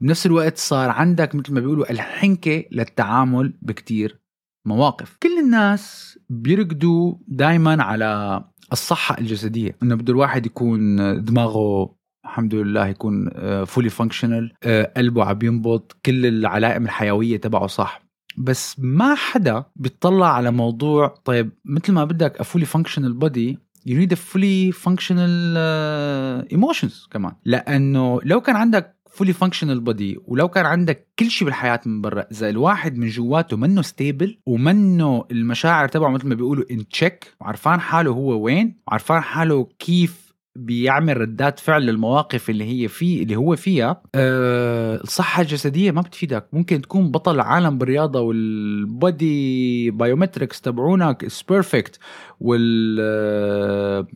وبنفس 0.00 0.26
الوقت 0.26 0.58
صار 0.58 0.90
عندك 0.90 1.34
مثل 1.34 1.52
ما 1.52 1.60
بيقولوا 1.60 1.90
الحنكة 1.90 2.64
للتعامل 2.72 3.54
بكتير 3.62 4.20
مواقف. 4.66 5.16
كل 5.22 5.38
الناس 5.38 6.18
بيركضوا 6.30 7.14
دايما 7.28 7.82
على 7.82 8.44
الصحة 8.72 9.18
الجسدية. 9.18 9.76
إنه 9.82 9.94
بده 9.94 10.12
الواحد 10.12 10.46
يكون 10.46 10.96
دماغه 11.24 11.94
الحمد 12.24 12.54
لله 12.54 12.86
يكون 12.86 13.30
fully 13.64 13.88
functional 13.88 14.52
قلبه 14.96 15.24
عم 15.24 15.38
ينبض 15.42 15.82
كل 16.06 16.26
العلائم 16.26 16.84
الحيوية 16.84 17.36
تبعه 17.36 17.66
صح. 17.66 18.02
بس 18.38 18.76
ما 18.78 19.14
حدا 19.14 19.64
بيطلع 19.76 20.34
على 20.34 20.50
موضوع 20.50 21.14
طيب 21.24 21.50
مثل 21.64 21.92
ما 21.92 22.04
بدك 22.04 22.40
a 22.40 22.44
fully 22.44 22.64
functional 22.64 23.12
body 23.12 23.58
you 23.86 23.94
need 23.94 24.12
a 24.12 24.16
fully 24.16 24.72
functional 24.72 25.56
uh, 25.56 26.54
emotions 26.56 27.08
كمان. 27.10 27.32
لأنه 27.44 28.20
لو 28.24 28.40
كان 28.40 28.56
عندك 28.56 28.96
fully 29.18 29.32
functional 29.32 29.80
body 29.90 30.18
ولو 30.24 30.48
كان 30.48 30.66
عندك 30.66 31.08
كل 31.18 31.30
شيء 31.30 31.44
بالحياة 31.46 31.80
من 31.86 32.00
برا 32.00 32.24
إذا 32.32 32.48
الواحد 32.48 32.98
من 32.98 33.08
جواته 33.08 33.56
منه 33.56 33.82
stable 33.82 34.38
ومنه 34.46 35.24
المشاعر 35.30 35.88
تبعه 35.88 36.10
مثل 36.10 36.28
ما 36.28 36.34
بيقولوا 36.34 36.64
in 36.70 36.88
check 36.88 37.32
وعرفان 37.40 37.80
حاله 37.80 38.10
هو 38.10 38.40
وين 38.40 38.76
وعرفان 38.88 39.20
حاله 39.20 39.68
كيف 39.78 40.21
بيعمل 40.56 41.20
ردات 41.20 41.58
فعل 41.60 41.82
للمواقف 41.82 42.50
اللي 42.50 42.64
هي 42.64 42.88
في 42.88 43.22
اللي 43.22 43.36
هو 43.36 43.56
فيها. 43.56 44.02
أه 44.14 44.96
الصحة 44.96 45.42
الجسدية 45.42 45.90
ما 45.90 46.00
بتفيدك. 46.00 46.46
ممكن 46.52 46.80
تكون 46.82 47.10
بطل 47.10 47.34
العالم 47.34 47.78
بالرياضة 47.78 48.20
وال 48.20 48.77
body 48.77 49.90
biometrics 49.90 50.60
تبعونك 50.60 51.24
is 51.24 51.44
perfect 51.48 51.98
وال 52.40 52.98
أه 53.00 54.06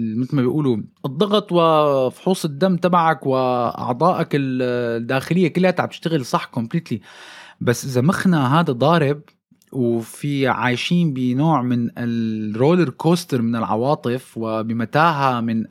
مثل 0.00 0.36
ما 0.36 0.42
بيقولوا 0.42 0.76
الضغط 1.04 1.52
وفحوص 1.52 2.44
الدم 2.44 2.76
تبعك 2.76 3.26
وأعضائك 3.26 4.28
الداخلية 4.34 5.48
كلها 5.48 5.74
عم 5.78 5.86
تشتغل 5.88 6.24
صح 6.24 6.44
completely 6.44 7.00
بس 7.60 7.84
إذا 7.84 8.00
مخنا 8.00 8.60
هذا 8.60 8.72
ضارب 8.72 9.20
وفي 9.72 10.48
عايشين 10.48 11.12
بنوع 11.12 11.62
من 11.62 11.90
ال 11.98 12.11
roller 12.11 12.88
coaster 12.90 13.42
من 13.42 13.56
العواطف 13.56 14.32
وبمتاهة 14.36 15.40
من 15.40 15.64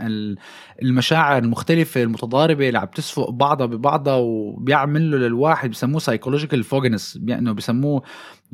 المشاعر 0.82 1.44
المختلفة 1.44 2.04
المتضاربة 2.04 2.68
اللي 2.68 2.80
عم 2.80 2.88
تسفق 2.96 3.30
بعضها 3.30 3.66
ببعضها 3.68 4.16
وبيعمل 4.16 5.12
له 5.12 5.18
للواحد 5.18 5.70
بسموه 5.70 6.00
psychological 6.00 6.64
fogginess 6.64 7.20
انه 7.30 7.52
بسموه 7.52 8.04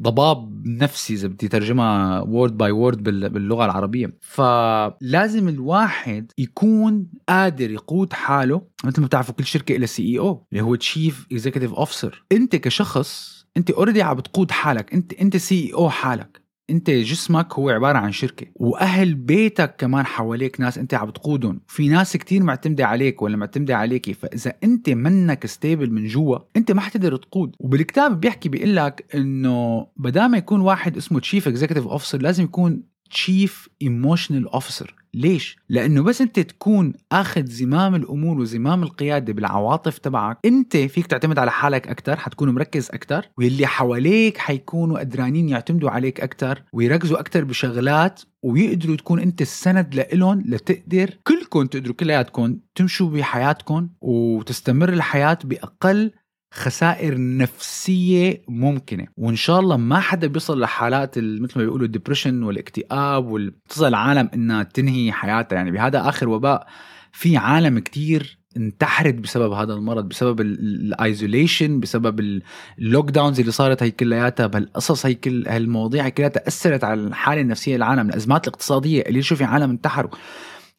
ضباب 0.02 0.68
نفسي 0.68 1.14
إذا 1.14 1.28
بدي 1.28 1.48
ترجمها 1.48 2.22
word 2.22 2.58
by 2.58 2.72
word 2.72 3.04
باللغة 3.04 3.66
العربية. 3.66 4.18
فلازم 4.22 5.48
الواحد 5.50 6.32
يكون 6.38 7.08
قادر 7.30 7.72
يقود 7.72 8.14
حاله 8.14 8.62
مثل 8.84 9.02
ما 9.02 9.08
بتعرفوا 9.08 9.34
كل 9.36 9.46
شركة 9.46 9.76
لها 9.76 9.86
CEO 9.86 10.48
اللي 10.52 10.64
هو 10.64 10.76
chief 10.76 11.28
executive 11.32 11.74
officer 11.74 12.26
أنت 12.32 12.56
كشخص 12.56 13.43
انت 13.58 13.72
already 13.72 14.02
عم 14.02 14.16
بتقود 14.18 14.52
حالك. 14.52 14.94
انت 14.94 15.14
انت 15.14 15.38
CEO 15.38 15.90
حالك. 15.90 16.44
انت 16.70 16.90
جسمك 16.90 17.54
هو 17.54 17.70
عبارة 17.70 17.98
عن 17.98 18.12
شركة. 18.12 18.48
وأهل 18.56 19.16
بيتك 19.16 19.76
كمان 19.76 20.06
حواليك 20.06 20.60
ناس 20.62 20.78
انت 20.78 20.94
عم 20.94 21.08
بتقودهم. 21.08 21.62
في 21.68 21.90
ناس 21.90 22.18
كتير 22.18 22.44
معتمدة 22.44 22.86
عليك 22.86 23.22
ولا 23.22 23.38
معتمدة 23.38 23.78
عليكي. 23.78 24.14
فإذا 24.14 24.54
انت 24.64 24.90
منك 24.90 25.46
stable 25.46 25.92
من 25.92 26.08
جوا 26.08 26.38
انت 26.56 26.72
ما 26.72 26.82
حتقدر 26.82 27.16
تقود. 27.16 27.56
وبالكتاب 27.60 28.20
بيحكي 28.20 28.50
بيقول 28.50 28.76
لك 28.76 29.06
إنه 29.16 29.88
بدل 29.98 30.26
ما 30.26 30.38
يكون 30.38 30.62
واحد 30.62 30.98
اسمه 30.98 31.20
chief 31.20 31.48
executive 31.48 31.88
officer 31.88 32.22
لازم 32.22 32.44
يكون 32.44 32.84
chief 33.10 33.70
emotional 33.82 34.48
officer 34.48 35.03
ليش؟ 35.14 35.58
لأنه 35.70 36.04
بس 36.04 36.22
أنت 36.22 36.40
تكون 36.40 36.94
أخذ 37.12 37.46
زمام 37.46 37.96
الأمور 37.96 38.40
وزمام 38.40 38.84
القيادة 38.84 39.34
بالعواطف 39.34 39.98
تبعك 39.98 40.38
أنت 40.46 40.78
فيك 40.78 41.08
تعتمد 41.08 41.40
على 41.40 41.52
حالك 41.52 41.88
أكثر 41.88 42.16
حتكون 42.16 42.50
مركز 42.50 42.90
أكثر 42.90 43.30
واللي 43.38 43.68
حواليك 43.68 44.38
حيكونوا 44.38 45.00
قدرانين 45.00 45.50
يعتمدوا 45.50 45.90
عليك 45.90 46.22
أكثر 46.22 46.64
ويركزوا 46.74 47.20
أكثر 47.20 47.44
بشغلات 47.44 48.22
ويقدروا 48.44 48.96
تكون 48.96 49.20
أنت 49.20 49.42
السند 49.42 49.96
لإلهم 49.96 50.44
لتقدر 50.46 51.10
كلكم 51.24 51.66
تقدروا 51.66 51.96
كلياتكم 51.96 52.58
تمشوا 52.76 53.10
بحياتكم 53.10 53.90
وتستمر 54.02 54.90
الحياة 54.90 55.38
بأقل 55.44 56.12
خسائر 56.54 57.16
نفسية 57.18 58.44
ممكنة. 58.48 59.08
وإن 59.18 59.36
شاء 59.36 59.60
الله 59.60 59.78
ما 59.78 60.00
حدا 60.00 60.28
بيصل 60.28 60.60
لحالات 60.60 61.18
مثل 61.18 61.52
ما 61.56 61.64
بيقولوا 61.64 61.86
ال 61.86 61.91
depression 61.91 62.44
والاكتئاب 62.44 63.26
وتصل 63.26 63.88
العالم 63.88 64.30
إنها 64.34 64.64
تنهي 64.64 65.12
حياتها. 65.12 65.56
يعني 65.56 65.72
بهذا 65.72 66.10
آخر 66.10 66.30
وباء 66.30 66.68
في 67.12 67.38
عالم 67.38 67.80
كتير 67.80 68.40
انتحرت 68.58 69.14
بسبب 69.14 69.52
هذا 69.52 69.74
المرض 69.74 70.10
بسبب 70.10 70.42
ال 70.42 70.55
isolation 70.55 71.80
بسبب 71.80 72.42
ال 72.80 73.12
lockdowns 73.12 73.40
اللي 73.40 73.52
صارت 73.52 73.84
هي 73.84 73.92
كلياتها. 73.92 74.48
بهالقصص 74.48 75.06
هي 75.06 75.14
كل 75.14 75.48
هالمواضيع 75.48 76.10
كلياتها 76.10 76.48
اثرت 76.48 76.84
على 76.84 77.02
الحالة 77.02 77.42
النفسية 77.42 77.76
للعالم. 77.76 78.10
الأزمات 78.10 78.48
الاقتصادية 78.48 79.02
اللي 79.02 79.22
شو 79.22 79.36
في 79.36 79.44
عالم 79.44 79.70
انتحروا. 79.70 80.12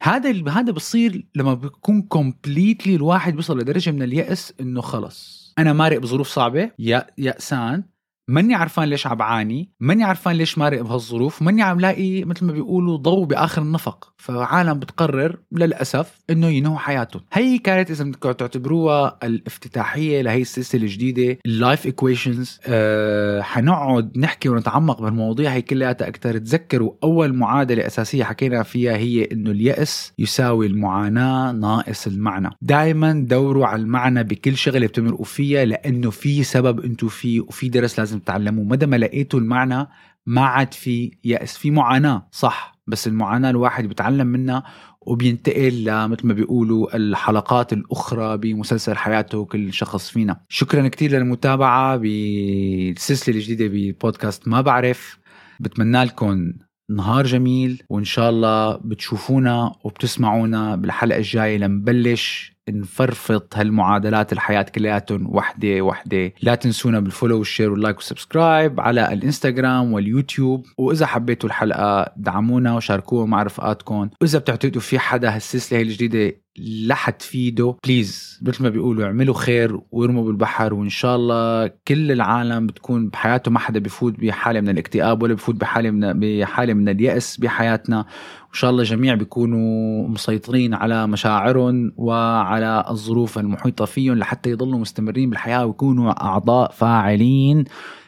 هذا 0.03 0.51
هذا 0.51 0.73
بصير 0.73 1.27
لما 1.35 1.55
بيكون 1.55 2.03
completely 2.03 2.97
الواحد 2.97 3.37
بيصل 3.37 3.59
لدرجة 3.59 3.91
من 3.91 4.03
اليأس 4.03 4.53
إنه 4.61 4.81
خلص. 4.81 5.43
أنا 5.59 5.73
مارق 5.73 5.99
بظروف 5.99 6.29
صعبة. 6.29 6.71
يا 6.79 7.07
يأسان. 7.19 7.93
ماني 8.29 8.55
عرفان 8.55 8.85
ليش 8.85 9.07
عم 9.07 9.17
بعاني 9.17 9.71
ماني 9.81 10.05
عرفان 10.05 10.37
ليش 10.37 10.59
مارق 10.59 10.83
بهالظروف 10.83 11.43
ماني 11.43 11.63
عم 11.63 11.81
لاقي 11.81 12.25
مثل 12.25 12.47
ما 12.47 12.53
بيقولوا 12.53 12.97
ضوء 12.97 13.25
بآخر 13.25 13.63
النفق. 13.63 14.13
فعالم 14.17 14.79
بتقرر 14.79 15.39
للأسف 15.53 16.21
إنه 16.31 16.47
ينهوا 16.47 16.79
حياتهم. 16.79 17.23
هي 17.33 17.59
كانت 17.59 17.91
إذا 17.91 18.05
بدكم 18.05 18.33
تعتبروها 18.33 19.19
الافتتاحية 19.23 20.23
لهي 20.23 20.41
السلسلة 20.41 20.83
الجديدة 20.83 21.39
ال 21.47 21.55
life 21.55 21.87
equations 21.87 22.61
أه 22.67 23.43
حنقعد 23.43 24.19
نحكي 24.19 24.49
ونتعمق 24.49 25.03
بالمواضيع 25.03 25.53
هي 25.53 25.63
كلياتها 25.63 26.09
أكثر 26.09 26.39
تذكروا 26.39 26.93
أول 27.05 27.35
معادلة 27.35 27.87
أساسية 27.87 28.25
حكينا 28.25 28.63
فيها 28.63 28.97
هي 28.97 29.25
إنه 29.33 29.51
اليأس 29.51 30.13
يساوي 30.19 30.67
المعاناة 30.67 31.53
ناقص 31.53 32.07
المعنى. 32.07 32.51
دائما 32.63 33.13
دوروا 33.13 33.67
على 33.67 33.83
المعنى 33.83 34.25
بكل 34.25 34.57
شغلة 34.57 34.87
بتمرقوا 34.87 35.25
فيها 35.25 35.65
لأنه 35.65 36.11
في 36.11 36.43
سبب 36.43 36.81
أنتم 36.81 37.09
فيه 37.09 37.41
وفي 37.41 37.69
درس 37.69 37.99
لازم 37.99 38.13
تتعلموه 38.18 38.64
مدى 38.64 38.87
ما 38.87 38.96
لقيتوا 38.96 39.40
المعنى 39.40 39.88
ما 40.27 40.40
عاد 40.40 40.74
في 40.74 41.11
يأس 41.24 41.57
في 41.57 41.70
معاناة 41.70 42.29
صح 42.33 42.74
بس 42.87 43.07
المعاناة 43.07 43.50
الواحد 43.50 43.87
بيتعلم 43.87 44.27
منها 44.27 44.62
وبينتقل 45.00 45.85
لمثل 45.85 46.27
ما 46.27 46.35
بيقولوا 46.35 46.96
الحلقات 46.96 47.72
الأخرى 47.72 48.37
بمسلسل 48.37 48.96
حياته 48.96 49.44
كل 49.44 49.72
شخص 49.72 50.11
فينا. 50.11 50.40
شكرا 50.48 50.88
كتير 50.88 51.11
للمتابعة 51.11 51.96
بالسلسلة 51.96 53.35
الجديدة 53.35 53.66
ببودكاست 53.74 54.48
ما 54.48 54.61
بعرف. 54.61 55.18
بتمنى 55.61 56.05
لكم 56.05 56.53
نهار 56.90 57.27
جميل 57.27 57.83
وإن 57.88 58.05
شاء 58.05 58.31
الله 58.31 58.77
بتشوفونا 58.77 59.72
وبتسمعونا 59.85 60.77
بالحلقة 60.77 61.18
الجاية 61.18 61.59
لنبلش 61.59 62.54
نفرفط 62.70 63.57
هالمعادلات 63.57 64.33
الحياة 64.33 64.62
كلياتهم. 64.62 65.37
وحدة 65.37 65.83
وحدة. 65.83 66.33
لا 66.42 66.55
تنسونا 66.55 67.00
بالفولو 67.00 67.38
والشير 67.38 67.70
واللايك 67.70 67.96
والسبسكرايب 67.96 68.81
على 68.81 69.12
الإنستغرام 69.12 69.92
واليوتيوب. 69.92 70.66
وإذا 70.79 71.07
حبيتوا 71.07 71.48
الحلقة 71.48 72.12
دعمونا 72.16 72.77
وشاركوها 72.77 73.27
مع 73.27 73.42
رفقاتكم. 73.42 74.09
وإذا 74.20 74.38
بتعتقدوا 74.38 74.81
في 74.81 74.98
حدا 74.98 75.35
هالسلسلة 75.35 75.81
الجديدة 75.81 76.43
لحد 76.59 77.12
تفيده. 77.12 77.77
please 77.85 78.40
مثل 78.43 78.62
ما 78.62 78.69
بيقولوا 78.69 79.05
اعملوا 79.05 79.35
خير 79.35 79.81
وارموا 79.90 80.25
بالبحر 80.25 80.75
وإن 80.75 80.88
شاء 80.88 81.17
الله 81.17 81.67
كل 81.88 82.12
العالم 82.12 82.67
بتكون 82.67 83.09
بحياته 83.09 83.51
ما 83.51 83.59
حدا 83.59 83.79
بفوت 83.81 84.21
بحالة 84.21 84.61
من 84.61 84.69
الاكتئاب 84.69 85.23
ولا 85.23 85.35
بفوت 85.35 85.55
بحالة 85.55 85.90
من 85.90 86.21
بحالة 86.21 86.75
من 86.75 86.88
اليأس 86.88 87.37
بحياتنا. 87.37 87.99
وإن 87.99 88.53
شاء 88.61 88.71
الله 88.71 88.83
الجميع 88.83 89.14
بيكونوا 89.14 90.09
مسيطرين 90.09 90.75
على 90.75 91.07
مشاعرهم 91.07 91.93
وعلى 91.97 92.85
الظروف 92.90 93.38
المحيطة 93.38 93.85
فيهم 93.85 94.14
لحتى 94.19 94.51
يضلوا 94.51 94.79
مستمرين 94.79 95.31
بالحياة 95.31 95.67
ويكونوا 95.67 96.25
أعضاء 96.25 96.71
فاعلين 96.71 97.64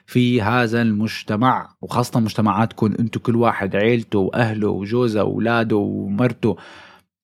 في 0.07 0.43
هذا 0.43 0.83
المجتمع. 0.83 1.69
وخاصة 1.83 2.21
مجتمعاتكم 2.21 2.95
أنتم 3.01 3.21
كل 3.21 3.37
واحد 3.37 3.77
عيلته 3.77 4.19
واهله 4.19 4.69
وجوزه 4.69 5.25
وأولاده 5.25 5.77
ومرته. 5.77 6.57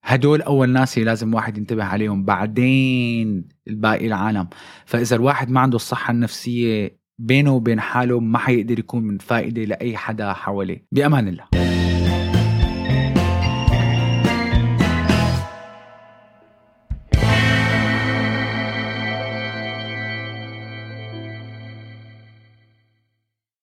هدول 0.05 0.43
أول 0.43 0.71
ناس 0.71 0.99
لازم 0.99 1.35
واحد 1.35 1.59
ينتبه 1.59 1.85
عليهم 1.85 2.25
بعدين 2.25 3.49
الباقي 3.69 4.07
العالم. 4.07 4.49
فإذا 4.87 5.17
الواحد 5.17 5.51
ما 5.51 5.61
عنده 5.61 5.77
الصحة 5.77 6.11
النفسية 6.11 6.99
بينه 7.19 7.55
وبين 7.55 7.81
حاله 7.81 8.21
ما 8.21 8.39
حيقدر 8.39 8.79
يكون 8.79 9.03
من 9.03 9.19
فائدة 9.19 9.65
لأي 9.65 9.97
حدا 9.97 10.33
حواليه. 10.33 10.87
بأمان 10.93 11.29
الله. 11.29 11.45